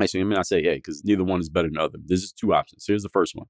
actually, 0.00 0.20
I 0.20 0.24
me 0.24 0.34
not 0.34 0.46
say 0.46 0.58
A 0.64 0.76
because 0.76 1.04
neither 1.04 1.24
one 1.24 1.40
is 1.40 1.48
better 1.48 1.68
than 1.68 1.74
the 1.74 1.82
other. 1.82 1.98
There's 2.04 2.22
just 2.22 2.38
two 2.38 2.54
options. 2.54 2.84
Here's 2.86 3.02
the 3.02 3.08
first 3.08 3.34
one 3.34 3.46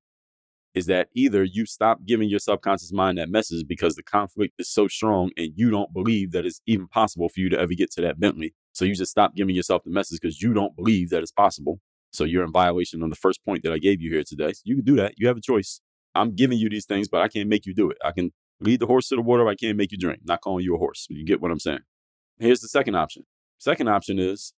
is 0.74 0.86
that 0.86 1.08
either 1.14 1.44
you 1.44 1.66
stop 1.66 1.98
giving 2.06 2.28
your 2.28 2.38
subconscious 2.38 2.92
mind 2.92 3.18
that 3.18 3.28
message 3.28 3.66
because 3.66 3.94
the 3.94 4.02
conflict 4.02 4.54
is 4.58 4.72
so 4.72 4.88
strong 4.88 5.30
and 5.36 5.52
you 5.54 5.70
don't 5.70 5.92
believe 5.92 6.32
that 6.32 6.46
it's 6.46 6.60
even 6.66 6.88
possible 6.88 7.28
for 7.28 7.40
you 7.40 7.48
to 7.50 7.58
ever 7.58 7.74
get 7.74 7.90
to 7.92 8.00
that 8.00 8.18
Bentley. 8.18 8.54
So 8.72 8.84
you 8.84 8.94
just 8.94 9.10
stop 9.10 9.34
giving 9.34 9.54
yourself 9.54 9.82
the 9.84 9.90
message 9.90 10.18
because 10.20 10.40
you 10.40 10.54
don't 10.54 10.74
believe 10.74 11.10
that 11.10 11.22
it's 11.22 11.32
possible. 11.32 11.80
So 12.12 12.24
you're 12.24 12.44
in 12.44 12.52
violation 12.52 13.02
on 13.02 13.10
the 13.10 13.16
first 13.16 13.44
point 13.44 13.62
that 13.64 13.72
I 13.72 13.78
gave 13.78 14.00
you 14.00 14.10
here 14.10 14.24
today. 14.26 14.52
So 14.52 14.62
you 14.64 14.76
can 14.76 14.84
do 14.84 14.96
that. 14.96 15.14
You 15.16 15.28
have 15.28 15.36
a 15.36 15.42
choice. 15.42 15.80
I'm 16.14 16.34
giving 16.34 16.58
you 16.58 16.68
these 16.68 16.86
things, 16.86 17.08
but 17.08 17.22
I 17.22 17.28
can't 17.28 17.48
make 17.48 17.66
you 17.66 17.74
do 17.74 17.90
it. 17.90 17.96
I 18.04 18.12
can 18.12 18.32
lead 18.60 18.80
the 18.80 18.86
horse 18.86 19.08
to 19.08 19.16
the 19.16 19.22
water. 19.22 19.44
But 19.44 19.50
I 19.50 19.54
can't 19.54 19.78
make 19.78 19.92
you 19.92 19.98
drink. 19.98 20.20
not 20.24 20.42
calling 20.42 20.64
you 20.64 20.74
a 20.74 20.78
horse. 20.78 21.06
You 21.08 21.24
get 21.24 21.40
what 21.40 21.50
I'm 21.50 21.58
saying? 21.58 21.80
Here's 22.38 22.60
the 22.60 22.68
second 22.68 22.96
option. 22.96 23.24
Second 23.58 23.88
option 23.88 24.18
is 24.18 24.52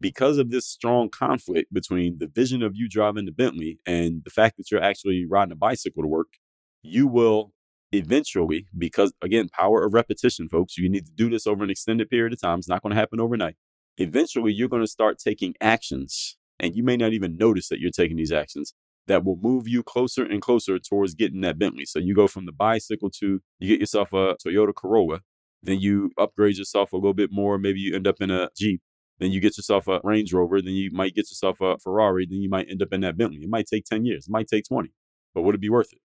because 0.00 0.38
of 0.38 0.50
this 0.50 0.66
strong 0.66 1.08
conflict 1.08 1.72
between 1.72 2.18
the 2.18 2.26
vision 2.26 2.62
of 2.62 2.72
you 2.74 2.88
driving 2.88 3.24
the 3.24 3.32
Bentley 3.32 3.78
and 3.86 4.22
the 4.24 4.30
fact 4.30 4.56
that 4.56 4.70
you're 4.70 4.82
actually 4.82 5.24
riding 5.28 5.52
a 5.52 5.56
bicycle 5.56 6.02
to 6.02 6.08
work, 6.08 6.34
you 6.82 7.06
will 7.06 7.52
eventually, 7.92 8.66
because 8.76 9.12
again, 9.22 9.48
power 9.48 9.84
of 9.84 9.94
repetition, 9.94 10.48
folks, 10.48 10.76
you 10.76 10.88
need 10.88 11.06
to 11.06 11.12
do 11.12 11.30
this 11.30 11.46
over 11.46 11.64
an 11.64 11.70
extended 11.70 12.10
period 12.10 12.32
of 12.32 12.40
time. 12.40 12.58
It's 12.58 12.68
not 12.68 12.82
going 12.82 12.90
to 12.92 12.98
happen 12.98 13.20
overnight. 13.20 13.56
Eventually, 13.96 14.52
you're 14.52 14.68
going 14.68 14.82
to 14.82 14.88
start 14.88 15.18
taking 15.18 15.54
actions, 15.60 16.36
and 16.58 16.74
you 16.74 16.82
may 16.82 16.96
not 16.96 17.12
even 17.12 17.36
notice 17.36 17.68
that 17.68 17.78
you're 17.78 17.90
taking 17.90 18.16
these 18.16 18.32
actions 18.32 18.74
that 19.06 19.24
will 19.24 19.38
move 19.40 19.68
you 19.68 19.82
closer 19.82 20.24
and 20.24 20.40
closer 20.40 20.78
towards 20.78 21.14
getting 21.14 21.42
that 21.42 21.58
Bentley. 21.58 21.84
So 21.84 21.98
you 21.98 22.14
go 22.14 22.26
from 22.26 22.46
the 22.46 22.52
bicycle 22.52 23.10
to 23.20 23.40
you 23.58 23.68
get 23.68 23.80
yourself 23.80 24.12
a 24.12 24.36
Toyota 24.44 24.74
Corolla, 24.74 25.20
then 25.62 25.80
you 25.80 26.10
upgrade 26.18 26.56
yourself 26.56 26.92
a 26.92 26.96
little 26.96 27.14
bit 27.14 27.30
more. 27.30 27.58
Maybe 27.58 27.80
you 27.80 27.94
end 27.94 28.06
up 28.06 28.16
in 28.20 28.30
a 28.30 28.50
Jeep. 28.56 28.80
Then 29.18 29.30
you 29.30 29.40
get 29.40 29.56
yourself 29.56 29.86
a 29.88 30.00
Range 30.02 30.32
Rover. 30.32 30.60
Then 30.60 30.74
you 30.74 30.90
might 30.92 31.14
get 31.14 31.30
yourself 31.30 31.60
a 31.60 31.78
Ferrari. 31.78 32.26
Then 32.26 32.40
you 32.40 32.48
might 32.48 32.68
end 32.68 32.82
up 32.82 32.92
in 32.92 33.00
that 33.02 33.16
Bentley. 33.16 33.42
It 33.42 33.48
might 33.48 33.66
take 33.66 33.84
10 33.84 34.04
years. 34.04 34.26
It 34.26 34.30
might 34.30 34.48
take 34.48 34.64
20. 34.66 34.92
But 35.34 35.42
would 35.42 35.54
it 35.54 35.60
be 35.60 35.70
worth 35.70 35.92
it? 35.92 36.00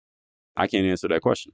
I 0.55 0.67
can't 0.67 0.85
answer 0.85 1.07
that 1.07 1.21
question. 1.21 1.53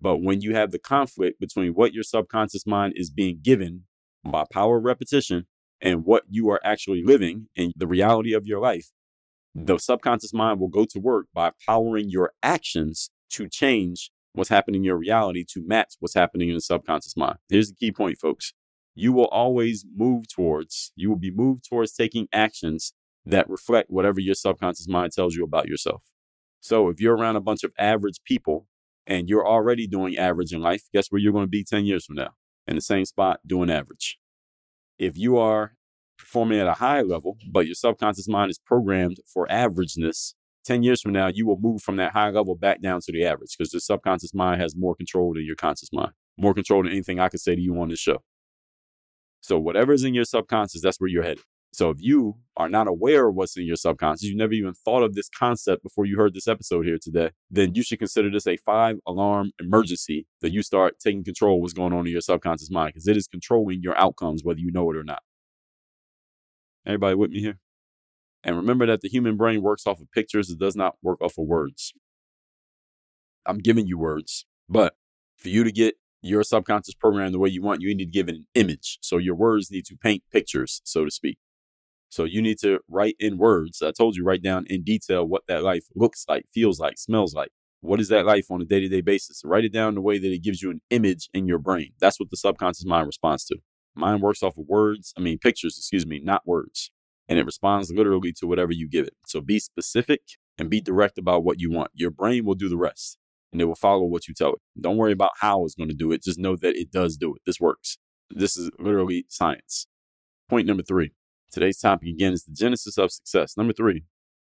But 0.00 0.18
when 0.18 0.40
you 0.40 0.54
have 0.54 0.70
the 0.70 0.78
conflict 0.78 1.40
between 1.40 1.74
what 1.74 1.92
your 1.92 2.02
subconscious 2.02 2.66
mind 2.66 2.94
is 2.96 3.10
being 3.10 3.38
given 3.42 3.84
by 4.24 4.44
power 4.52 4.78
of 4.78 4.84
repetition 4.84 5.46
and 5.80 6.04
what 6.04 6.24
you 6.28 6.50
are 6.50 6.60
actually 6.64 7.02
living 7.04 7.48
in 7.54 7.72
the 7.76 7.86
reality 7.86 8.32
of 8.32 8.46
your 8.46 8.60
life, 8.60 8.90
the 9.54 9.78
subconscious 9.78 10.32
mind 10.32 10.60
will 10.60 10.68
go 10.68 10.84
to 10.84 10.98
work 10.98 11.26
by 11.34 11.52
powering 11.66 12.08
your 12.08 12.32
actions 12.42 13.10
to 13.30 13.48
change 13.48 14.10
what's 14.32 14.50
happening 14.50 14.80
in 14.80 14.84
your 14.84 14.96
reality 14.96 15.44
to 15.52 15.62
match 15.66 15.94
what's 16.00 16.14
happening 16.14 16.48
in 16.48 16.54
the 16.54 16.60
subconscious 16.60 17.16
mind. 17.16 17.36
Here's 17.48 17.68
the 17.68 17.76
key 17.76 17.92
point, 17.92 18.18
folks. 18.18 18.54
You 18.94 19.12
will 19.12 19.26
always 19.26 19.84
move 19.94 20.28
towards, 20.28 20.92
you 20.96 21.08
will 21.08 21.16
be 21.16 21.30
moved 21.30 21.68
towards 21.68 21.92
taking 21.92 22.28
actions 22.32 22.92
that 23.24 23.48
reflect 23.48 23.90
whatever 23.90 24.20
your 24.20 24.34
subconscious 24.34 24.88
mind 24.88 25.12
tells 25.12 25.34
you 25.34 25.44
about 25.44 25.68
yourself. 25.68 26.02
So 26.60 26.88
if 26.88 27.00
you're 27.00 27.16
around 27.16 27.36
a 27.36 27.40
bunch 27.40 27.64
of 27.64 27.72
average 27.78 28.20
people 28.24 28.66
and 29.06 29.28
you're 29.28 29.46
already 29.46 29.86
doing 29.86 30.16
average 30.16 30.52
in 30.52 30.60
life, 30.60 30.82
guess 30.92 31.08
where 31.08 31.20
you're 31.20 31.32
going 31.32 31.46
to 31.46 31.50
be 31.50 31.64
10 31.64 31.84
years 31.84 32.04
from 32.04 32.16
now? 32.16 32.30
In 32.66 32.76
the 32.76 32.82
same 32.82 33.04
spot 33.04 33.40
doing 33.46 33.70
average. 33.70 34.18
If 34.98 35.16
you 35.18 35.36
are 35.36 35.74
performing 36.18 36.60
at 36.60 36.68
a 36.68 36.74
high 36.74 37.00
level, 37.00 37.36
but 37.50 37.66
your 37.66 37.74
subconscious 37.74 38.28
mind 38.28 38.50
is 38.50 38.58
programmed 38.58 39.18
for 39.26 39.48
averageness, 39.48 40.34
10 40.64 40.84
years 40.84 41.00
from 41.00 41.12
now, 41.12 41.26
you 41.26 41.46
will 41.46 41.58
move 41.58 41.82
from 41.82 41.96
that 41.96 42.12
high 42.12 42.30
level 42.30 42.54
back 42.54 42.80
down 42.80 43.00
to 43.00 43.10
the 43.10 43.24
average 43.24 43.56
because 43.58 43.72
the 43.72 43.80
subconscious 43.80 44.32
mind 44.32 44.60
has 44.60 44.76
more 44.76 44.94
control 44.94 45.34
than 45.34 45.44
your 45.44 45.56
conscious 45.56 45.92
mind, 45.92 46.12
more 46.38 46.54
control 46.54 46.84
than 46.84 46.92
anything 46.92 47.18
I 47.18 47.28
could 47.28 47.40
say 47.40 47.56
to 47.56 47.60
you 47.60 47.80
on 47.80 47.88
this 47.88 47.98
show. 47.98 48.22
So, 49.42 49.58
whatever's 49.58 50.04
in 50.04 50.14
your 50.14 50.24
subconscious, 50.24 50.80
that's 50.80 51.00
where 51.00 51.10
you're 51.10 51.24
headed. 51.24 51.44
So, 51.72 51.90
if 51.90 52.00
you 52.00 52.36
are 52.56 52.68
not 52.68 52.86
aware 52.86 53.28
of 53.28 53.34
what's 53.34 53.56
in 53.56 53.66
your 53.66 53.76
subconscious, 53.76 54.22
you 54.22 54.36
never 54.36 54.52
even 54.52 54.72
thought 54.72 55.02
of 55.02 55.14
this 55.14 55.28
concept 55.28 55.82
before 55.82 56.06
you 56.06 56.16
heard 56.16 56.32
this 56.32 56.46
episode 56.46 56.86
here 56.86 56.98
today, 57.00 57.30
then 57.50 57.74
you 57.74 57.82
should 57.82 57.98
consider 57.98 58.30
this 58.30 58.46
a 58.46 58.56
five 58.56 58.98
alarm 59.06 59.50
emergency 59.60 60.26
that 60.42 60.52
you 60.52 60.62
start 60.62 61.00
taking 61.00 61.24
control 61.24 61.56
of 61.56 61.62
what's 61.62 61.72
going 61.72 61.92
on 61.92 62.06
in 62.06 62.12
your 62.12 62.20
subconscious 62.20 62.70
mind 62.70 62.92
because 62.94 63.08
it 63.08 63.16
is 63.16 63.26
controlling 63.26 63.82
your 63.82 63.98
outcomes, 63.98 64.44
whether 64.44 64.60
you 64.60 64.70
know 64.70 64.88
it 64.90 64.96
or 64.96 65.04
not. 65.04 65.22
Everybody 66.86 67.16
with 67.16 67.30
me 67.30 67.40
here? 67.40 67.58
And 68.44 68.56
remember 68.56 68.86
that 68.86 69.00
the 69.00 69.08
human 69.08 69.36
brain 69.36 69.60
works 69.60 69.86
off 69.86 70.00
of 70.00 70.10
pictures, 70.12 70.50
it 70.50 70.58
does 70.58 70.76
not 70.76 70.94
work 71.02 71.20
off 71.20 71.38
of 71.38 71.46
words. 71.46 71.92
I'm 73.44 73.58
giving 73.58 73.86
you 73.88 73.98
words, 73.98 74.46
but 74.68 74.94
for 75.36 75.48
you 75.48 75.64
to 75.64 75.72
get 75.72 75.96
your 76.22 76.44
subconscious 76.44 76.94
program 76.94 77.32
the 77.32 77.38
way 77.38 77.48
you 77.48 77.60
want, 77.60 77.82
you 77.82 77.88
need 77.88 78.04
to 78.04 78.10
give 78.10 78.28
it 78.28 78.36
an 78.36 78.46
image. 78.54 78.98
So 79.02 79.18
your 79.18 79.34
words 79.34 79.70
need 79.70 79.84
to 79.86 79.96
paint 79.96 80.22
pictures, 80.32 80.80
so 80.84 81.04
to 81.04 81.10
speak. 81.10 81.38
So 82.08 82.24
you 82.24 82.40
need 82.40 82.58
to 82.60 82.80
write 82.88 83.16
in 83.18 83.38
words. 83.38 83.82
I 83.82 83.90
told 83.90 84.16
you, 84.16 84.24
write 84.24 84.42
down 84.42 84.66
in 84.68 84.84
detail 84.84 85.26
what 85.26 85.42
that 85.48 85.62
life 85.62 85.84
looks 85.94 86.24
like, 86.28 86.44
feels 86.52 86.78
like, 86.78 86.98
smells 86.98 87.34
like. 87.34 87.50
What 87.80 88.00
is 88.00 88.08
that 88.08 88.24
life 88.24 88.46
on 88.50 88.62
a 88.62 88.64
day 88.64 88.80
to 88.80 88.88
day 88.88 89.00
basis? 89.00 89.42
Write 89.44 89.64
it 89.64 89.72
down 89.72 89.96
the 89.96 90.00
way 90.00 90.18
that 90.18 90.32
it 90.32 90.42
gives 90.42 90.62
you 90.62 90.70
an 90.70 90.80
image 90.90 91.28
in 91.34 91.46
your 91.46 91.58
brain. 91.58 91.92
That's 91.98 92.20
what 92.20 92.30
the 92.30 92.36
subconscious 92.36 92.84
mind 92.84 93.06
responds 93.06 93.44
to. 93.46 93.56
Mind 93.94 94.22
works 94.22 94.42
off 94.42 94.56
of 94.56 94.66
words, 94.68 95.12
I 95.18 95.20
mean, 95.20 95.38
pictures, 95.38 95.76
excuse 95.76 96.06
me, 96.06 96.20
not 96.22 96.46
words. 96.46 96.92
And 97.28 97.38
it 97.38 97.46
responds 97.46 97.90
literally 97.90 98.32
to 98.34 98.46
whatever 98.46 98.72
you 98.72 98.88
give 98.88 99.06
it. 99.06 99.14
So 99.26 99.40
be 99.40 99.58
specific 99.58 100.20
and 100.58 100.70
be 100.70 100.80
direct 100.80 101.18
about 101.18 101.44
what 101.44 101.60
you 101.60 101.70
want. 101.70 101.90
Your 101.94 102.10
brain 102.10 102.44
will 102.44 102.54
do 102.54 102.68
the 102.68 102.76
rest 102.76 103.18
and 103.52 103.60
it 103.60 103.66
will 103.66 103.74
follow 103.74 104.04
what 104.04 104.26
you 104.28 104.34
tell 104.34 104.54
it. 104.54 104.60
Don't 104.80 104.96
worry 104.96 105.12
about 105.12 105.32
how 105.40 105.64
it's 105.64 105.74
going 105.74 105.88
to 105.90 105.94
do 105.94 106.12
it. 106.12 106.22
Just 106.22 106.38
know 106.38 106.56
that 106.56 106.76
it 106.76 106.90
does 106.90 107.16
do 107.16 107.34
it. 107.34 107.42
This 107.46 107.60
works. 107.60 107.98
This 108.30 108.56
is 108.56 108.70
literally 108.78 109.26
science. 109.28 109.86
Point 110.48 110.66
number 110.66 110.82
three. 110.82 111.12
Today's 111.50 111.78
topic 111.78 112.08
again 112.08 112.32
is 112.32 112.44
the 112.44 112.52
genesis 112.52 112.96
of 112.96 113.12
success. 113.12 113.56
Number 113.56 113.72
three. 113.72 114.04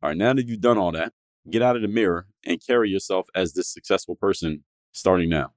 All 0.02 0.10
right, 0.10 0.16
now 0.16 0.32
that 0.32 0.46
you've 0.46 0.60
done 0.60 0.78
all 0.78 0.92
that, 0.92 1.12
get 1.50 1.62
out 1.62 1.76
of 1.76 1.82
the 1.82 1.88
mirror 1.88 2.26
and 2.44 2.64
carry 2.64 2.90
yourself 2.90 3.28
as 3.34 3.52
this 3.52 3.72
successful 3.72 4.16
person 4.16 4.64
starting 4.92 5.28
now. 5.28 5.52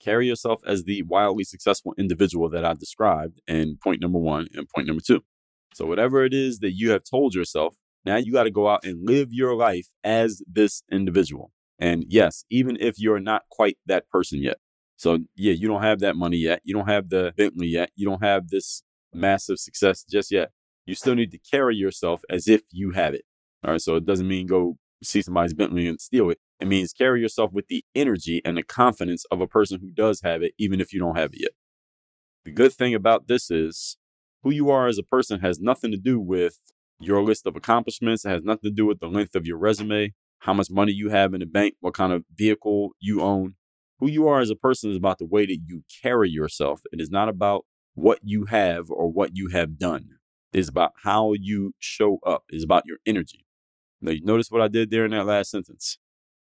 Carry 0.00 0.26
yourself 0.26 0.60
as 0.66 0.84
the 0.84 1.02
wildly 1.02 1.44
successful 1.44 1.94
individual 1.98 2.48
that 2.50 2.64
I 2.64 2.74
described 2.74 3.40
in 3.46 3.78
point 3.82 4.00
number 4.00 4.18
one 4.18 4.48
and 4.54 4.68
point 4.68 4.86
number 4.86 5.02
two. 5.04 5.24
So, 5.72 5.86
whatever 5.86 6.24
it 6.24 6.34
is 6.34 6.58
that 6.60 6.72
you 6.72 6.90
have 6.90 7.02
told 7.04 7.34
yourself, 7.34 7.74
now 8.04 8.16
you 8.16 8.32
got 8.32 8.44
to 8.44 8.50
go 8.50 8.68
out 8.68 8.84
and 8.84 9.06
live 9.06 9.32
your 9.32 9.54
life 9.54 9.88
as 10.04 10.42
this 10.46 10.82
individual. 10.90 11.52
And 11.84 12.06
yes, 12.08 12.46
even 12.48 12.78
if 12.80 12.98
you're 12.98 13.20
not 13.20 13.42
quite 13.50 13.76
that 13.84 14.08
person 14.08 14.42
yet. 14.42 14.56
So, 14.96 15.18
yeah, 15.36 15.52
you 15.52 15.68
don't 15.68 15.82
have 15.82 16.00
that 16.00 16.16
money 16.16 16.38
yet. 16.38 16.62
You 16.64 16.72
don't 16.72 16.88
have 16.88 17.10
the 17.10 17.34
Bentley 17.36 17.66
yet. 17.66 17.90
You 17.94 18.06
don't 18.06 18.24
have 18.24 18.48
this 18.48 18.82
massive 19.12 19.58
success 19.58 20.02
just 20.02 20.32
yet. 20.32 20.50
You 20.86 20.94
still 20.94 21.14
need 21.14 21.30
to 21.32 21.38
carry 21.38 21.76
yourself 21.76 22.22
as 22.30 22.48
if 22.48 22.62
you 22.70 22.92
have 22.92 23.12
it. 23.12 23.26
All 23.62 23.72
right. 23.72 23.80
So, 23.82 23.96
it 23.96 24.06
doesn't 24.06 24.26
mean 24.26 24.46
go 24.46 24.78
see 25.02 25.20
somebody's 25.20 25.52
Bentley 25.52 25.86
and 25.86 26.00
steal 26.00 26.30
it. 26.30 26.38
It 26.58 26.68
means 26.68 26.94
carry 26.94 27.20
yourself 27.20 27.52
with 27.52 27.66
the 27.66 27.84
energy 27.94 28.40
and 28.46 28.56
the 28.56 28.62
confidence 28.62 29.26
of 29.30 29.42
a 29.42 29.46
person 29.46 29.78
who 29.80 29.90
does 29.90 30.22
have 30.22 30.42
it, 30.42 30.54
even 30.58 30.80
if 30.80 30.90
you 30.94 31.00
don't 31.00 31.18
have 31.18 31.34
it 31.34 31.42
yet. 31.42 31.50
The 32.46 32.52
good 32.52 32.72
thing 32.72 32.94
about 32.94 33.28
this 33.28 33.50
is 33.50 33.98
who 34.42 34.50
you 34.50 34.70
are 34.70 34.86
as 34.86 34.96
a 34.96 35.02
person 35.02 35.40
has 35.40 35.60
nothing 35.60 35.90
to 35.90 35.98
do 35.98 36.18
with 36.18 36.60
your 36.98 37.22
list 37.22 37.46
of 37.46 37.56
accomplishments. 37.56 38.24
It 38.24 38.30
has 38.30 38.42
nothing 38.42 38.70
to 38.70 38.74
do 38.74 38.86
with 38.86 39.00
the 39.00 39.08
length 39.08 39.34
of 39.34 39.46
your 39.46 39.58
resume, 39.58 40.14
how 40.44 40.52
much 40.52 40.70
money 40.70 40.92
you 40.92 41.08
have 41.08 41.32
in 41.32 41.40
the 41.40 41.46
bank, 41.46 41.74
what 41.80 41.94
kind 41.94 42.12
of 42.12 42.22
vehicle 42.36 42.90
you 43.00 43.22
own. 43.22 43.54
Who 43.98 44.08
you 44.08 44.28
are 44.28 44.40
as 44.40 44.50
a 44.50 44.54
person 44.54 44.90
is 44.90 44.96
about 44.96 45.18
the 45.18 45.24
way 45.24 45.46
that 45.46 45.58
you 45.66 45.84
carry 46.02 46.28
yourself. 46.28 46.82
It 46.92 47.00
is 47.00 47.10
not 47.10 47.30
about 47.30 47.64
what 47.94 48.18
you 48.22 48.44
have 48.46 48.90
or 48.90 49.10
what 49.10 49.30
you 49.34 49.48
have 49.48 49.78
done. 49.78 50.10
It 50.52 50.58
is 50.58 50.68
about 50.68 50.92
how 51.02 51.32
you 51.32 51.72
show 51.78 52.18
up. 52.26 52.44
It 52.52 52.56
is 52.56 52.64
about 52.64 52.82
your 52.84 52.98
energy. 53.06 53.46
Now, 54.02 54.10
you 54.10 54.22
notice 54.22 54.50
what 54.50 54.60
I 54.60 54.68
did 54.68 54.90
there 54.90 55.06
in 55.06 55.12
that 55.12 55.24
last 55.24 55.50
sentence? 55.50 55.96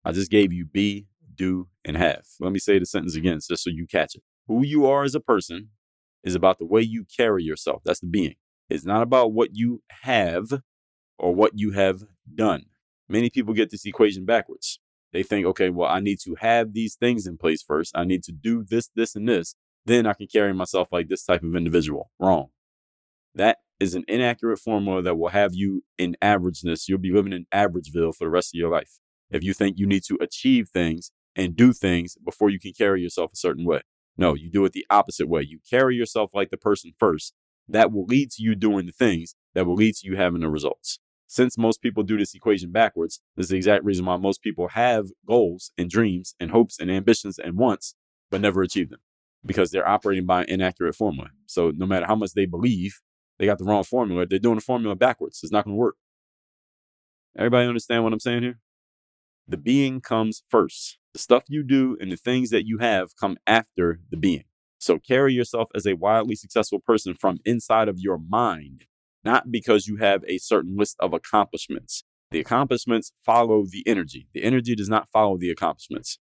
I 0.04 0.12
just 0.12 0.30
gave 0.30 0.52
you 0.52 0.64
be, 0.64 1.06
do, 1.34 1.66
and 1.84 1.96
have. 1.96 2.22
Let 2.38 2.52
me 2.52 2.60
say 2.60 2.78
the 2.78 2.86
sentence 2.86 3.16
again 3.16 3.40
just 3.48 3.64
so 3.64 3.70
you 3.70 3.88
catch 3.88 4.14
it. 4.14 4.22
Who 4.46 4.64
you 4.64 4.86
are 4.86 5.02
as 5.02 5.16
a 5.16 5.20
person 5.20 5.70
is 6.22 6.36
about 6.36 6.60
the 6.60 6.66
way 6.66 6.82
you 6.82 7.04
carry 7.16 7.42
yourself. 7.42 7.82
That's 7.84 8.00
the 8.00 8.06
being. 8.06 8.36
It's 8.70 8.84
not 8.84 9.02
about 9.02 9.32
what 9.32 9.56
you 9.56 9.82
have 10.02 10.62
or 11.18 11.34
what 11.34 11.58
you 11.58 11.72
have 11.72 12.04
done. 12.32 12.66
Many 13.08 13.30
people 13.30 13.54
get 13.54 13.70
this 13.70 13.86
equation 13.86 14.24
backwards. 14.24 14.80
They 15.12 15.22
think, 15.22 15.46
okay, 15.46 15.70
well, 15.70 15.88
I 15.88 16.00
need 16.00 16.18
to 16.24 16.36
have 16.40 16.74
these 16.74 16.94
things 16.94 17.26
in 17.26 17.38
place 17.38 17.62
first. 17.62 17.92
I 17.94 18.04
need 18.04 18.22
to 18.24 18.32
do 18.32 18.64
this, 18.68 18.90
this, 18.94 19.16
and 19.16 19.28
this. 19.28 19.54
Then 19.86 20.06
I 20.06 20.12
can 20.12 20.26
carry 20.26 20.52
myself 20.52 20.88
like 20.92 21.08
this 21.08 21.24
type 21.24 21.42
of 21.42 21.56
individual. 21.56 22.10
Wrong. 22.18 22.48
That 23.34 23.58
is 23.80 23.94
an 23.94 24.04
inaccurate 24.08 24.58
formula 24.58 25.00
that 25.02 25.16
will 25.16 25.30
have 25.30 25.54
you 25.54 25.84
in 25.96 26.16
averageness. 26.20 26.88
You'll 26.88 26.98
be 26.98 27.12
living 27.12 27.32
in 27.32 27.46
Averageville 27.54 28.14
for 28.14 28.24
the 28.24 28.30
rest 28.30 28.54
of 28.54 28.58
your 28.58 28.70
life 28.70 28.98
if 29.30 29.42
you 29.42 29.54
think 29.54 29.78
you 29.78 29.86
need 29.86 30.02
to 30.08 30.18
achieve 30.20 30.68
things 30.68 31.10
and 31.36 31.56
do 31.56 31.72
things 31.72 32.16
before 32.24 32.50
you 32.50 32.58
can 32.58 32.72
carry 32.76 33.00
yourself 33.00 33.32
a 33.32 33.36
certain 33.36 33.64
way. 33.64 33.82
No, 34.16 34.34
you 34.34 34.50
do 34.50 34.64
it 34.64 34.72
the 34.72 34.86
opposite 34.90 35.28
way. 35.28 35.42
You 35.42 35.60
carry 35.68 35.94
yourself 35.94 36.32
like 36.34 36.50
the 36.50 36.56
person 36.56 36.92
first. 36.98 37.34
That 37.68 37.92
will 37.92 38.06
lead 38.06 38.30
to 38.32 38.42
you 38.42 38.54
doing 38.54 38.86
the 38.86 38.92
things 38.92 39.34
that 39.54 39.66
will 39.66 39.76
lead 39.76 39.94
to 39.96 40.06
you 40.06 40.16
having 40.16 40.40
the 40.40 40.48
results. 40.48 40.98
Since 41.30 41.58
most 41.58 41.82
people 41.82 42.02
do 42.02 42.16
this 42.16 42.34
equation 42.34 42.72
backwards, 42.72 43.20
this 43.36 43.44
is 43.44 43.50
the 43.50 43.56
exact 43.56 43.84
reason 43.84 44.06
why 44.06 44.16
most 44.16 44.42
people 44.42 44.68
have 44.68 45.08
goals 45.26 45.70
and 45.76 45.90
dreams 45.90 46.34
and 46.40 46.50
hopes 46.50 46.80
and 46.80 46.90
ambitions 46.90 47.38
and 47.38 47.58
wants, 47.58 47.94
but 48.30 48.40
never 48.40 48.62
achieve 48.62 48.88
them 48.88 49.00
because 49.44 49.70
they're 49.70 49.86
operating 49.86 50.24
by 50.24 50.42
an 50.42 50.48
inaccurate 50.48 50.94
formula. 50.94 51.28
So 51.46 51.70
no 51.70 51.84
matter 51.84 52.06
how 52.06 52.14
much 52.14 52.32
they 52.32 52.46
believe 52.46 53.00
they 53.38 53.44
got 53.44 53.58
the 53.58 53.64
wrong 53.64 53.84
formula, 53.84 54.26
they're 54.26 54.38
doing 54.38 54.56
the 54.56 54.62
formula 54.62 54.96
backwards. 54.96 55.40
It's 55.42 55.52
not 55.52 55.64
going 55.64 55.76
to 55.76 55.78
work. 55.78 55.96
Everybody 57.36 57.68
understand 57.68 58.04
what 58.04 58.14
I'm 58.14 58.20
saying 58.20 58.42
here? 58.42 58.58
The 59.46 59.58
being 59.58 60.00
comes 60.00 60.42
first. 60.48 60.98
The 61.12 61.18
stuff 61.18 61.44
you 61.46 61.62
do 61.62 61.96
and 62.00 62.10
the 62.10 62.16
things 62.16 62.50
that 62.50 62.66
you 62.66 62.78
have 62.78 63.16
come 63.16 63.36
after 63.46 64.00
the 64.10 64.16
being. 64.16 64.44
So 64.78 64.98
carry 64.98 65.34
yourself 65.34 65.68
as 65.74 65.86
a 65.86 65.94
wildly 65.94 66.36
successful 66.36 66.80
person 66.80 67.14
from 67.14 67.38
inside 67.44 67.88
of 67.88 67.98
your 67.98 68.18
mind, 68.18 68.84
not 69.24 69.50
because 69.50 69.86
you 69.86 69.96
have 69.96 70.24
a 70.26 70.38
certain 70.38 70.76
list 70.76 70.96
of 71.00 71.12
accomplishments. 71.12 72.04
The 72.30 72.40
accomplishments 72.40 73.12
follow 73.24 73.64
the 73.64 73.82
energy. 73.86 74.28
The 74.34 74.42
energy 74.42 74.74
does 74.74 74.88
not 74.88 75.08
follow 75.08 75.38
the 75.38 75.50
accomplishments. 75.50 76.18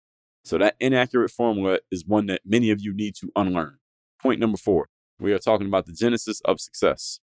So 0.44 0.58
that 0.58 0.76
inaccurate 0.78 1.30
formula 1.30 1.78
is 1.90 2.04
one 2.06 2.26
that 2.26 2.42
many 2.44 2.70
of 2.70 2.80
you 2.80 2.94
need 2.94 3.14
to 3.16 3.30
unlearn. 3.34 3.78
Point 4.20 4.40
number 4.40 4.58
four, 4.58 4.88
we 5.18 5.32
are 5.32 5.38
talking 5.38 5.66
about 5.66 5.86
the 5.86 5.92
genesis 5.92 6.40
of 6.44 6.60
success. 6.60 7.20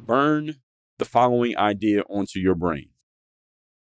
Burn 0.00 0.56
the 0.98 1.04
following 1.04 1.56
idea 1.56 2.02
onto 2.02 2.38
your 2.38 2.54
brain. 2.54 2.90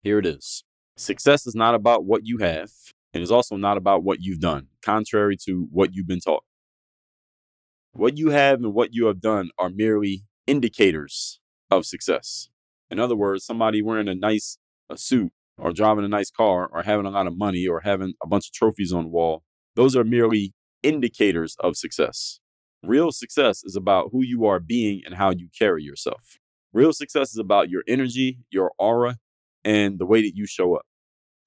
Here 0.03 0.19
it 0.19 0.27
is. 0.27 0.65
Success 0.97 1.47
is 1.47 1.55
not 1.55 1.77
about 1.77 2.05
what 2.05 2.27
you 2.27 2.39
have, 2.39 2.71
and 3.15 3.23
is 3.23 3.31
also 3.31 3.57
not 3.57 3.77
about 3.77 4.03
what 4.03 4.21
you've 4.21 4.41
done, 4.41 4.67
contrary 4.83 5.37
to 5.45 5.69
what 5.71 5.95
you've 5.95 6.09
been 6.09 6.21
taught. 6.21 6.45
What 7.93 8.19
you 8.19 8.31
have 8.31 8.61
and 8.63 8.75
what 8.75 8.93
you 8.93 9.07
have 9.07 9.21
done 9.21 9.51
are 9.59 9.71
merely 9.71 10.25
indicators 10.49 11.39
of 11.71 11.87
success. 11.87 12.49
In 12.91 12.99
other 12.99 13.15
words, 13.15 13.45
somebody 13.45 13.83
wearing 13.83 14.09
a 14.09 14.15
nice 14.15 14.59
a 14.91 14.97
suit 14.97 15.33
or 15.59 15.73
driving 15.73 16.05
a 16.05 16.09
nice 16.09 16.31
car 16.31 16.69
or 16.73 16.83
having 16.83 17.07
a 17.07 17.11
lot 17.11 17.27
of 17.27 17.37
money 17.37 17.67
or 17.67 17.81
having 17.81 18.15
a 18.23 18.27
bunch 18.27 18.49
of 18.49 18.53
trophies 18.53 18.93
on 18.93 19.05
the 19.05 19.11
wall, 19.11 19.43
those 19.77 19.95
are 19.95 20.05
merely 20.05 20.55
indicators 20.83 21.57
of 21.61 21.77
success. 21.77 22.41
Real 22.83 23.13
success 23.13 23.63
is 23.65 23.77
about 23.77 24.09
who 24.13 24.23
you 24.23 24.47
are 24.47 24.61
being 24.61 25.03
and 25.05 25.17
how 25.17 25.31
you 25.31 25.49
carry 25.57 25.83
yourself. 25.83 26.39
Real 26.73 26.93
success 26.93 27.33
is 27.33 27.39
about 27.39 27.69
your 27.69 27.83
energy, 27.89 28.39
your 28.51 28.73
aura, 28.79 29.19
and 29.65 29.99
the 29.99 30.07
way 30.07 30.23
that 30.23 30.37
you 30.37 30.47
show 30.47 30.77
up. 30.77 30.87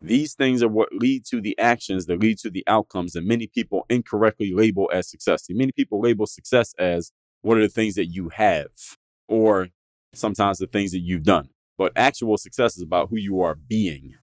These 0.01 0.33
things 0.33 0.61
are 0.61 0.67
what 0.67 0.89
lead 0.91 1.25
to 1.27 1.39
the 1.39 1.57
actions 1.59 2.07
that 2.07 2.19
lead 2.19 2.39
to 2.39 2.49
the 2.49 2.63
outcomes 2.67 3.13
that 3.13 3.23
many 3.23 3.47
people 3.47 3.85
incorrectly 3.89 4.51
label 4.53 4.89
as 4.91 5.09
success. 5.09 5.45
See, 5.45 5.53
many 5.53 5.71
people 5.71 6.01
label 6.01 6.25
success 6.25 6.73
as 6.77 7.11
what 7.41 7.57
are 7.57 7.61
the 7.61 7.69
things 7.69 7.95
that 7.95 8.05
you 8.05 8.29
have, 8.29 8.69
or 9.27 9.69
sometimes 10.13 10.57
the 10.57 10.67
things 10.67 10.91
that 10.91 10.99
you've 10.99 11.23
done. 11.23 11.49
But 11.77 11.93
actual 11.95 12.37
success 12.37 12.75
is 12.77 12.83
about 12.83 13.09
who 13.09 13.17
you 13.17 13.41
are 13.41 13.55
being, 13.55 14.15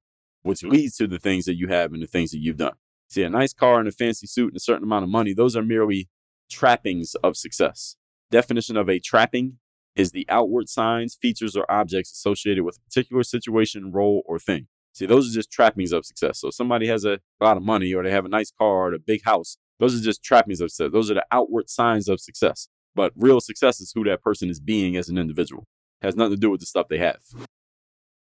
which 0.42 0.62
leads 0.62 0.96
to 0.96 1.07
the 1.07 1.18
things 1.18 1.44
that 1.46 1.57
you 1.57 1.68
have 1.68 1.92
and 1.92 2.02
the 2.02 2.07
things 2.07 2.31
that 2.31 2.38
you've 2.38 2.57
done. 2.57 2.74
See, 3.09 3.22
a 3.22 3.31
nice 3.31 3.52
car 3.52 3.78
and 3.78 3.88
a 3.88 3.92
fancy 3.92 4.26
suit 4.26 4.48
and 4.48 4.57
a 4.57 4.61
certain 4.61 4.85
amount 4.85 5.04
of 5.04 5.11
money, 5.11 5.33
those 5.33 5.57
are 5.57 5.62
merely 5.62 6.09
trappings 6.50 7.14
of 7.16 7.37
success. 7.37 7.96
Definition 8.31 8.76
of 8.76 8.88
a 8.88 9.00
trapping 9.00 9.59
is 9.96 10.12
the 10.12 10.26
outward 10.28 10.68
signs, 10.68 11.16
features, 11.20 11.57
or 11.57 11.68
objects 11.70 12.12
associated 12.12 12.64
with 12.64 12.76
a 12.76 12.81
particular 12.81 13.22
situation, 13.22 13.90
role, 13.90 14.22
or 14.26 14.38
thing. 14.38 14.68
See, 14.92 15.07
those 15.07 15.31
are 15.31 15.35
just 15.35 15.50
trappings 15.50 15.92
of 15.92 16.04
success. 16.04 16.40
So 16.40 16.50
somebody 16.50 16.87
has 16.88 17.04
a 17.04 17.18
lot 17.40 17.57
of 17.57 17.62
money 17.62 17.92
or 17.94 18.02
they 18.02 18.11
have 18.11 18.24
a 18.24 18.28
nice 18.28 18.50
car 18.50 18.88
or 18.88 18.94
a 18.94 18.98
big 18.98 19.24
house, 19.24 19.57
those 19.78 19.98
are 19.98 20.02
just 20.02 20.22
trappings 20.22 20.61
of 20.61 20.70
success. 20.70 20.92
Those 20.92 21.11
are 21.11 21.14
the 21.14 21.26
outward 21.31 21.70
signs 21.70 22.09
of 22.09 22.20
success. 22.20 22.68
But 22.99 23.13
real 23.15 23.39
success 23.39 23.81
is 23.81 23.93
who 23.95 24.03
that 24.07 24.23
person 24.23 24.51
is 24.51 24.59
being 24.59 24.97
as 24.97 25.09
an 25.09 25.19
individual. 25.19 25.69
It 26.03 26.07
has 26.07 26.17
nothing 26.17 26.33
to 26.33 26.41
do 26.41 26.51
with 26.51 26.59
the 26.59 26.67
stuff 26.67 26.89
they 26.89 26.99
have. 26.99 27.21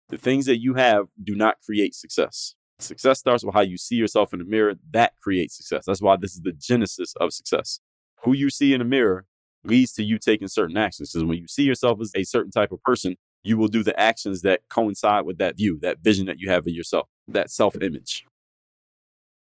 The 0.10 0.18
things 0.18 0.48
that 0.48 0.60
you 0.60 0.74
have 0.74 1.06
do 1.24 1.36
not 1.36 1.58
create 1.64 1.94
success. 1.94 2.56
Success 2.80 3.20
starts 3.20 3.46
with 3.46 3.54
how 3.54 3.62
you 3.62 3.78
see 3.78 3.94
yourself 3.94 4.34
in 4.34 4.40
the 4.40 4.46
mirror. 4.46 4.74
That 4.90 5.14
creates 5.22 5.56
success. 5.56 5.86
That's 5.86 6.02
why 6.02 6.16
this 6.16 6.34
is 6.34 6.42
the 6.42 6.52
genesis 6.52 7.14
of 7.20 7.32
success. 7.32 7.80
Who 8.24 8.34
you 8.34 8.50
see 8.50 8.74
in 8.74 8.80
the 8.80 8.86
mirror 8.86 9.28
leads 9.64 9.94
to 9.94 10.04
you 10.04 10.18
taking 10.18 10.48
certain 10.48 10.78
actions. 10.78 11.12
Because 11.12 11.26
when 11.26 11.38
you 11.38 11.48
see 11.48 11.62
yourself 11.62 12.02
as 12.02 12.12
a 12.16 12.24
certain 12.24 12.50
type 12.50 12.72
of 12.72 12.82
person, 12.82 13.18
you 13.44 13.58
will 13.58 13.68
do 13.68 13.84
the 13.84 13.98
actions 14.00 14.42
that 14.42 14.62
coincide 14.68 15.28
with 15.28 15.38
that 15.38 15.58
view, 15.58 15.78
that 15.84 16.00
vision 16.00 16.26
that 16.26 16.40
you 16.40 16.50
have 16.50 16.66
of 16.66 16.74
yourself, 16.74 17.08
that 17.28 17.52
self 17.52 17.80
image. 17.84 18.26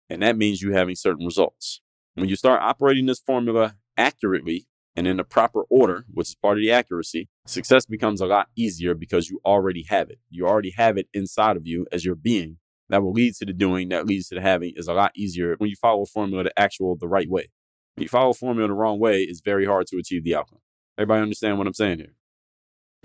And 0.08 0.22
that 0.22 0.38
means 0.38 0.62
you 0.62 0.72
having 0.72 0.96
certain 0.96 1.26
results. 1.26 1.82
When 2.14 2.30
you 2.30 2.36
start 2.36 2.62
operating 2.62 3.04
this 3.04 3.20
formula 3.20 3.74
accurately 3.98 4.68
and 4.94 5.06
in 5.06 5.16
the 5.16 5.24
proper 5.24 5.62
order, 5.70 6.04
which 6.12 6.28
is 6.28 6.34
part 6.34 6.58
of 6.58 6.62
the 6.62 6.70
accuracy, 6.70 7.28
success 7.46 7.86
becomes 7.86 8.20
a 8.20 8.26
lot 8.26 8.48
easier 8.56 8.94
because 8.94 9.28
you 9.28 9.40
already 9.44 9.84
have 9.88 10.10
it. 10.10 10.18
You 10.30 10.46
already 10.46 10.72
have 10.76 10.98
it 10.98 11.08
inside 11.14 11.56
of 11.56 11.66
you 11.66 11.86
as 11.92 12.04
your 12.04 12.14
being. 12.14 12.58
That 12.88 13.02
will 13.02 13.12
lead 13.12 13.34
to 13.36 13.46
the 13.46 13.54
doing, 13.54 13.88
that 13.88 14.06
leads 14.06 14.28
to 14.28 14.34
the 14.34 14.42
having 14.42 14.74
is 14.76 14.86
a 14.86 14.92
lot 14.92 15.12
easier 15.16 15.54
when 15.56 15.70
you 15.70 15.76
follow 15.76 16.02
a 16.02 16.06
formula 16.06 16.44
the 16.44 16.60
actual, 16.60 16.94
the 16.94 17.08
right 17.08 17.28
way. 17.28 17.48
When 17.94 18.02
you 18.02 18.08
follow 18.08 18.30
a 18.30 18.34
formula 18.34 18.68
the 18.68 18.74
wrong 18.74 18.98
way, 18.98 19.22
it's 19.22 19.40
very 19.40 19.64
hard 19.64 19.86
to 19.88 19.96
achieve 19.96 20.24
the 20.24 20.34
outcome. 20.34 20.58
Everybody 20.98 21.22
understand 21.22 21.56
what 21.56 21.66
I'm 21.66 21.72
saying 21.72 21.98
here? 21.98 22.14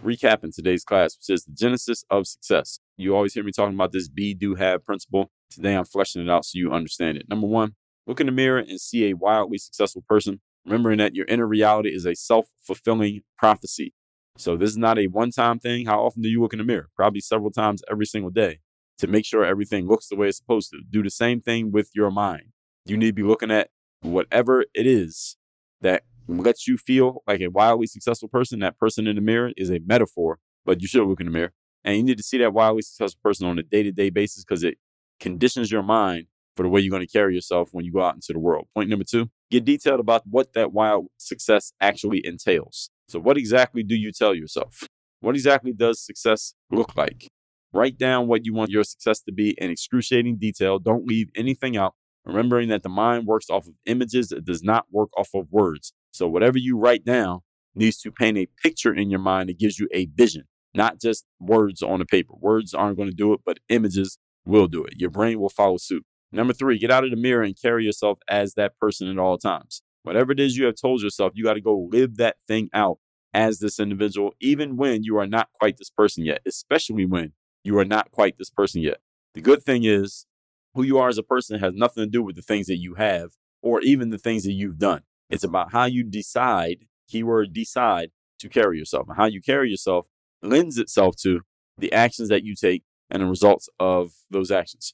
recapping 0.04 0.54
today's 0.54 0.84
class, 0.84 1.17
which 1.17 1.34
is 1.34 1.45
the 1.45 1.54
genesis 1.54 2.04
of 2.10 2.28
success. 2.28 2.80
You 2.97 3.15
always 3.15 3.34
hear 3.34 3.43
me 3.43 3.52
talking 3.52 3.76
about 3.76 3.91
this 3.91 4.08
be, 4.08 4.34
do, 4.34 4.56
have 4.56 4.86
principle. 4.86 5.32
Today 5.50 5.76
I'm 5.76 5.86
fleshing 5.86 6.21
it 6.21 6.30
out 6.30 6.45
so 6.45 6.58
you 6.58 6.71
understand 6.71 7.17
it. 7.17 7.28
Number 7.30 7.47
one, 7.47 7.76
look 8.06 8.19
in 8.19 8.28
the 8.28 8.32
mirror 8.32 8.60
and 8.60 8.80
see 8.80 9.06
a 9.06 9.15
wildly 9.15 9.58
successful 9.58 10.04
person, 10.08 10.41
remembering 10.67 10.97
that 10.99 11.15
your 11.15 11.25
inner 11.27 11.47
reality 11.47 11.89
is 11.89 12.06
a 12.06 12.15
self 12.15 12.47
fulfilling 12.62 13.21
prophecy. 13.38 13.93
So 14.38 14.56
this 14.56 14.69
is 14.69 14.77
not 14.77 14.99
a 14.99 15.08
one 15.08 15.32
time 15.32 15.60
thing. 15.60 15.86
How 15.86 16.03
often 16.03 16.21
do 16.21 16.30
you 16.30 16.41
look 16.41 16.53
in 16.53 16.60
the 16.60 16.65
mirror? 16.65 16.89
Probably 16.95 17.21
several 17.21 17.51
times 17.51 17.82
every 17.89 18.06
single 18.06 18.30
day 18.30 18.60
to 18.99 19.08
make 19.08 19.25
sure 19.25 19.43
everything 19.45 19.88
looks 19.88 20.08
the 20.08 20.15
way 20.15 20.27
it's 20.27 20.38
supposed 20.38 20.71
to. 20.71 20.82
Do 20.89 21.01
the 21.01 21.10
same 21.10 21.41
thing 21.41 21.71
with 21.71 21.91
your 21.95 22.12
mind. 22.12 22.51
You 22.86 22.97
need 22.97 23.08
to 23.08 23.13
be 23.13 23.23
looking 23.23 23.51
at 23.51 23.69
whatever 24.01 24.65
it 24.73 24.86
is 24.86 25.38
that 25.82 26.03
lets 26.27 26.67
you 26.67 26.77
feel 26.77 27.23
like 27.25 27.41
a 27.41 27.47
wildly 27.47 27.88
successful 27.88 28.27
person. 28.27 28.60
That 28.60 28.77
person 28.77 29.08
in 29.08 29.15
the 29.15 29.21
mirror 29.21 29.51
is 29.58 29.71
a 29.71 29.80
metaphor, 29.86 30.39
but 30.65 30.82
you 30.82 30.88
should 30.88 31.08
look 31.08 31.19
in 31.19 31.27
the 31.27 31.32
mirror. 31.32 31.53
And 31.84 31.95
you 31.95 32.03
need 32.03 32.17
to 32.17 32.23
see 32.23 32.38
that 32.39 32.53
wildly 32.53 32.82
successful 32.82 33.19
person 33.23 33.47
on 33.47 33.58
a 33.58 33.63
day 33.63 33.84
to 33.84 33.91
day 33.91 34.10
basis 34.10 34.43
because 34.43 34.63
it 34.63 34.77
conditions 35.19 35.71
your 35.71 35.84
mind 35.84 36.27
for 36.56 36.63
the 36.63 36.69
way 36.69 36.82
you're 36.82 36.91
going 36.91 37.06
to 37.06 37.12
carry 37.12 37.34
yourself 37.34 37.69
when 37.71 37.86
you 37.86 37.93
go 37.93 38.03
out 38.03 38.15
into 38.15 38.34
the 38.34 38.39
world. 38.39 38.67
Point 38.75 38.89
number 38.89 39.06
two, 39.06 39.30
get 39.49 39.65
detailed 39.65 39.99
about 39.99 40.23
what 40.25 40.53
that 40.53 40.71
wild 40.71 41.07
success 41.17 41.71
actually 41.79 42.21
entails. 42.25 42.89
So, 43.07 43.19
what 43.19 43.38
exactly 43.38 43.83
do 43.83 43.95
you 43.95 44.12
tell 44.12 44.36
yourself? 44.36 44.83
What 45.21 45.36
exactly 45.36 45.73
does 45.73 46.03
success 46.03 46.53
look 46.71 46.95
like? 46.95 47.27
Write 47.73 47.97
down 47.97 48.27
what 48.27 48.45
you 48.45 48.53
want 48.53 48.69
your 48.69 48.83
success 48.83 49.21
to 49.21 49.31
be 49.31 49.51
in 49.57 49.69
excruciating 49.69 50.38
detail. 50.38 50.79
Don't 50.79 51.05
leave 51.05 51.29
anything 51.36 51.75
out. 51.77 51.95
Remembering 52.25 52.69
that 52.69 52.83
the 52.83 52.89
mind 52.89 53.25
works 53.25 53.49
off 53.49 53.67
of 53.67 53.73
images, 53.86 54.31
it 54.31 54.45
does 54.45 54.63
not 54.63 54.86
work 54.91 55.10
off 55.17 55.29
of 55.33 55.51
words. 55.51 55.93
So, 56.12 56.27
whatever 56.27 56.57
you 56.57 56.77
write 56.77 57.05
down 57.05 57.41
needs 57.75 57.97
to 58.01 58.12
paint 58.12 58.38
a 58.38 58.47
picture 58.62 58.93
in 58.93 59.10
your 59.10 59.19
mind 59.19 59.49
that 59.49 59.60
gives 59.60 59.79
you 59.79 59.88
a 59.93 60.07
vision, 60.07 60.43
not 60.73 60.99
just 60.99 61.25
words 61.39 61.81
on 61.81 62.01
a 62.01 62.05
paper. 62.05 62.33
Words 62.39 62.73
aren't 62.73 62.97
going 62.97 63.10
to 63.10 63.15
do 63.15 63.33
it, 63.33 63.41
but 63.45 63.60
images 63.69 64.17
will 64.45 64.67
do 64.67 64.83
it. 64.83 64.93
Your 64.97 65.10
brain 65.10 65.39
will 65.39 65.49
follow 65.49 65.77
suit. 65.77 66.05
Number 66.31 66.53
three, 66.53 66.77
get 66.77 66.91
out 66.91 67.03
of 67.03 67.09
the 67.09 67.15
mirror 67.15 67.43
and 67.43 67.59
carry 67.59 67.85
yourself 67.85 68.19
as 68.27 68.53
that 68.55 68.77
person 68.79 69.07
at 69.09 69.17
all 69.17 69.37
times. 69.37 69.81
Whatever 70.03 70.31
it 70.31 70.39
is 70.39 70.57
you 70.57 70.65
have 70.65 70.75
told 70.75 71.01
yourself, 71.01 71.33
you 71.35 71.43
got 71.43 71.53
to 71.53 71.61
go 71.61 71.87
live 71.91 72.17
that 72.17 72.37
thing 72.47 72.69
out 72.73 72.99
as 73.33 73.59
this 73.59 73.79
individual, 73.79 74.33
even 74.39 74.77
when 74.77 75.03
you 75.03 75.17
are 75.17 75.27
not 75.27 75.49
quite 75.53 75.77
this 75.77 75.89
person 75.89 76.25
yet, 76.25 76.41
especially 76.45 77.05
when 77.05 77.33
you 77.63 77.77
are 77.77 77.85
not 77.85 78.11
quite 78.11 78.37
this 78.37 78.49
person 78.49 78.81
yet. 78.81 78.97
The 79.33 79.41
good 79.41 79.63
thing 79.63 79.83
is, 79.83 80.25
who 80.73 80.83
you 80.83 80.97
are 80.97 81.09
as 81.09 81.17
a 81.17 81.23
person 81.23 81.59
has 81.59 81.73
nothing 81.73 82.03
to 82.03 82.09
do 82.09 82.23
with 82.23 82.35
the 82.35 82.41
things 82.41 82.67
that 82.67 82.77
you 82.77 82.95
have 82.95 83.31
or 83.61 83.81
even 83.81 84.09
the 84.09 84.17
things 84.17 84.43
that 84.43 84.53
you've 84.53 84.77
done. 84.77 85.01
It's 85.29 85.43
about 85.43 85.71
how 85.71 85.85
you 85.85 86.03
decide, 86.03 86.85
keyword 87.09 87.53
decide, 87.53 88.11
to 88.39 88.49
carry 88.49 88.77
yourself. 88.77 89.07
And 89.07 89.17
how 89.17 89.25
you 89.25 89.41
carry 89.41 89.69
yourself 89.69 90.05
lends 90.41 90.77
itself 90.77 91.15
to 91.23 91.41
the 91.77 91.91
actions 91.91 92.29
that 92.29 92.43
you 92.43 92.55
take 92.55 92.83
and 93.09 93.21
the 93.21 93.27
results 93.27 93.69
of 93.79 94.11
those 94.29 94.51
actions. 94.51 94.93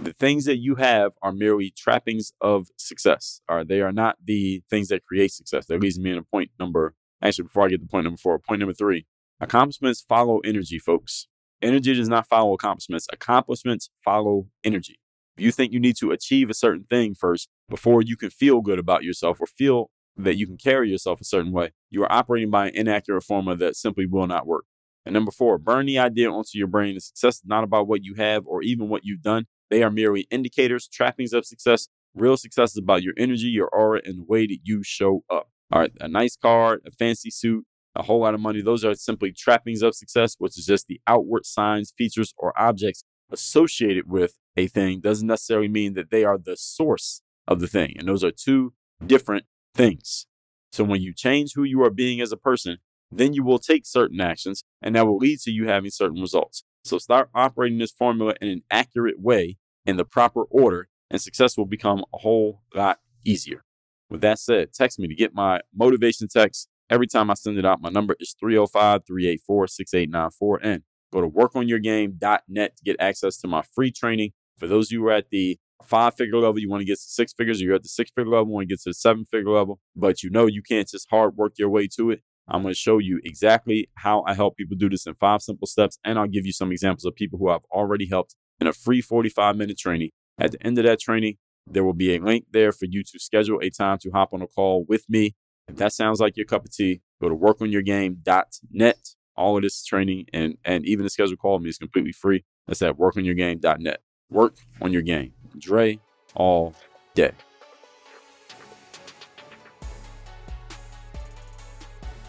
The 0.00 0.12
things 0.12 0.44
that 0.44 0.58
you 0.58 0.76
have 0.76 1.12
are 1.22 1.32
merely 1.32 1.70
trappings 1.76 2.32
of 2.40 2.68
success. 2.76 3.40
Or 3.48 3.64
they 3.64 3.80
are 3.80 3.92
not 3.92 4.16
the 4.24 4.62
things 4.70 4.88
that 4.88 5.04
create 5.04 5.32
success. 5.32 5.66
That 5.66 5.80
leads 5.80 5.98
me 5.98 6.14
to 6.14 6.22
point 6.22 6.50
number, 6.58 6.94
actually, 7.20 7.44
before 7.44 7.64
I 7.64 7.68
get 7.68 7.80
to 7.80 7.86
point 7.86 8.04
number 8.04 8.16
four, 8.16 8.38
point 8.38 8.60
number 8.60 8.72
three. 8.72 9.06
Accomplishments 9.40 10.04
follow 10.08 10.38
energy, 10.40 10.78
folks. 10.78 11.26
Energy 11.60 11.94
does 11.94 12.08
not 12.08 12.28
follow 12.28 12.54
accomplishments. 12.54 13.06
Accomplishments 13.12 13.90
follow 14.04 14.46
energy. 14.62 15.00
If 15.36 15.44
you 15.44 15.52
think 15.52 15.72
you 15.72 15.80
need 15.80 15.96
to 15.98 16.12
achieve 16.12 16.48
a 16.50 16.54
certain 16.54 16.84
thing 16.88 17.14
first 17.14 17.48
before 17.68 18.02
you 18.02 18.16
can 18.16 18.30
feel 18.30 18.60
good 18.60 18.78
about 18.78 19.04
yourself 19.04 19.40
or 19.40 19.46
feel 19.46 19.90
that 20.16 20.36
you 20.36 20.46
can 20.46 20.56
carry 20.56 20.90
yourself 20.90 21.20
a 21.20 21.24
certain 21.24 21.52
way, 21.52 21.72
you 21.90 22.02
are 22.02 22.12
operating 22.12 22.50
by 22.50 22.68
an 22.68 22.74
inaccurate 22.74 23.22
formula 23.22 23.56
that 23.56 23.76
simply 23.76 24.06
will 24.06 24.26
not 24.26 24.46
work. 24.46 24.64
And 25.04 25.12
number 25.12 25.30
four, 25.30 25.58
burn 25.58 25.86
the 25.86 25.98
idea 25.98 26.30
onto 26.30 26.58
your 26.58 26.66
brain 26.66 26.94
that 26.94 27.02
success 27.02 27.36
is 27.36 27.44
not 27.46 27.64
about 27.64 27.88
what 27.88 28.04
you 28.04 28.14
have 28.14 28.46
or 28.46 28.62
even 28.62 28.88
what 28.88 29.04
you've 29.04 29.22
done. 29.22 29.46
They 29.70 29.82
are 29.82 29.90
merely 29.90 30.26
indicators, 30.30 30.88
trappings 30.88 31.32
of 31.32 31.46
success. 31.46 31.88
Real 32.14 32.36
success 32.36 32.72
is 32.72 32.78
about 32.78 33.02
your 33.02 33.14
energy, 33.16 33.48
your 33.48 33.68
aura, 33.68 34.00
and 34.04 34.20
the 34.20 34.24
way 34.24 34.46
that 34.46 34.60
you 34.62 34.82
show 34.82 35.24
up. 35.30 35.50
All 35.70 35.80
right, 35.80 35.92
a 36.00 36.08
nice 36.08 36.36
car, 36.36 36.80
a 36.86 36.90
fancy 36.90 37.30
suit, 37.30 37.64
a 37.94 38.02
whole 38.02 38.20
lot 38.20 38.34
of 38.34 38.40
money, 38.40 38.62
those 38.62 38.84
are 38.84 38.94
simply 38.94 39.32
trappings 39.32 39.82
of 39.82 39.94
success, 39.94 40.36
which 40.38 40.56
is 40.56 40.66
just 40.66 40.86
the 40.86 41.00
outward 41.06 41.44
signs, 41.44 41.92
features, 41.96 42.32
or 42.38 42.58
objects 42.58 43.04
associated 43.30 44.10
with 44.10 44.36
a 44.56 44.66
thing. 44.66 45.00
Doesn't 45.00 45.26
necessarily 45.26 45.68
mean 45.68 45.94
that 45.94 46.10
they 46.10 46.24
are 46.24 46.38
the 46.38 46.56
source 46.56 47.22
of 47.46 47.60
the 47.60 47.66
thing. 47.66 47.94
And 47.98 48.08
those 48.08 48.24
are 48.24 48.30
two 48.30 48.72
different 49.04 49.46
things. 49.74 50.26
So 50.72 50.84
when 50.84 51.02
you 51.02 51.12
change 51.12 51.52
who 51.54 51.64
you 51.64 51.82
are 51.82 51.90
being 51.90 52.20
as 52.20 52.32
a 52.32 52.36
person, 52.36 52.78
then 53.10 53.32
you 53.32 53.42
will 53.42 53.58
take 53.58 53.86
certain 53.86 54.20
actions 54.20 54.64
and 54.82 54.94
that 54.94 55.06
will 55.06 55.16
lead 55.16 55.40
to 55.40 55.50
you 55.50 55.66
having 55.66 55.90
certain 55.90 56.20
results. 56.20 56.62
So 56.88 56.96
start 56.96 57.28
operating 57.34 57.78
this 57.78 57.92
formula 57.92 58.34
in 58.40 58.48
an 58.48 58.62
accurate 58.70 59.20
way 59.20 59.58
in 59.84 59.98
the 59.98 60.06
proper 60.06 60.44
order, 60.44 60.88
and 61.10 61.20
success 61.20 61.58
will 61.58 61.66
become 61.66 62.02
a 62.14 62.18
whole 62.18 62.62
lot 62.74 62.98
easier. 63.26 63.62
With 64.08 64.22
that 64.22 64.38
said, 64.38 64.72
text 64.72 64.98
me 64.98 65.06
to 65.06 65.14
get 65.14 65.34
my 65.34 65.60
motivation 65.74 66.28
text. 66.28 66.68
Every 66.88 67.06
time 67.06 67.30
I 67.30 67.34
send 67.34 67.58
it 67.58 67.66
out, 67.66 67.82
my 67.82 67.90
number 67.90 68.16
is 68.18 68.34
305 68.40 69.02
384 69.06 69.66
6894. 69.66 70.60
And 70.62 70.82
go 71.12 71.20
to 71.20 71.28
workonyourgame.net 71.28 72.76
to 72.78 72.84
get 72.84 72.96
access 72.98 73.36
to 73.38 73.48
my 73.48 73.60
free 73.74 73.92
training. 73.92 74.30
For 74.56 74.66
those 74.66 74.88
of 74.88 74.92
you 74.92 75.02
who 75.02 75.08
are 75.08 75.12
at 75.12 75.28
the 75.28 75.58
five 75.84 76.14
figure 76.16 76.38
level, 76.38 76.58
you 76.58 76.70
want 76.70 76.80
to 76.80 76.86
get 76.86 76.94
to 76.94 77.06
six 77.06 77.34
figures, 77.34 77.60
or 77.60 77.66
you're 77.66 77.74
at 77.74 77.82
the 77.82 77.88
six 77.90 78.10
figure 78.16 78.30
level, 78.30 78.46
want 78.46 78.66
to 78.66 78.72
get 78.72 78.80
to 78.84 78.90
the 78.90 78.94
seven 78.94 79.26
figure 79.26 79.50
level, 79.50 79.78
but 79.94 80.22
you 80.22 80.30
know 80.30 80.46
you 80.46 80.62
can't 80.62 80.88
just 80.88 81.06
hard 81.10 81.36
work 81.36 81.52
your 81.58 81.68
way 81.68 81.86
to 81.98 82.10
it. 82.10 82.22
I'm 82.48 82.62
going 82.62 82.72
to 82.72 82.78
show 82.78 82.98
you 82.98 83.20
exactly 83.24 83.90
how 83.94 84.24
I 84.26 84.34
help 84.34 84.56
people 84.56 84.76
do 84.76 84.88
this 84.88 85.06
in 85.06 85.14
five 85.14 85.42
simple 85.42 85.66
steps. 85.66 85.98
And 86.04 86.18
I'll 86.18 86.26
give 86.26 86.46
you 86.46 86.52
some 86.52 86.72
examples 86.72 87.04
of 87.04 87.14
people 87.14 87.38
who 87.38 87.50
I've 87.50 87.64
already 87.70 88.08
helped 88.08 88.34
in 88.60 88.66
a 88.66 88.72
free 88.72 89.00
45 89.00 89.56
minute 89.56 89.78
training. 89.78 90.10
At 90.38 90.52
the 90.52 90.66
end 90.66 90.78
of 90.78 90.84
that 90.84 91.00
training, 91.00 91.36
there 91.66 91.84
will 91.84 91.94
be 91.94 92.14
a 92.14 92.20
link 92.20 92.46
there 92.52 92.72
for 92.72 92.86
you 92.86 93.02
to 93.02 93.18
schedule 93.18 93.60
a 93.62 93.70
time 93.70 93.98
to 93.98 94.10
hop 94.10 94.32
on 94.32 94.42
a 94.42 94.46
call 94.46 94.84
with 94.88 95.04
me. 95.08 95.34
If 95.68 95.76
that 95.76 95.92
sounds 95.92 96.20
like 96.20 96.36
your 96.36 96.46
cup 96.46 96.64
of 96.64 96.72
tea, 96.72 97.02
go 97.20 97.28
to 97.28 97.36
workonyourgame.net. 97.36 98.98
All 99.36 99.56
of 99.56 99.62
this 99.62 99.84
training 99.84 100.26
and, 100.32 100.56
and 100.64 100.84
even 100.86 101.04
the 101.04 101.10
schedule 101.10 101.36
call 101.36 101.54
with 101.54 101.62
me 101.62 101.68
is 101.68 101.78
completely 101.78 102.12
free. 102.12 102.44
That's 102.66 102.82
at 102.82 102.96
workonyourgame.net. 102.96 104.00
Work 104.30 104.56
on 104.80 104.92
your 104.92 105.02
game. 105.02 105.32
Dre 105.58 106.00
all 106.34 106.74
day. 107.14 107.32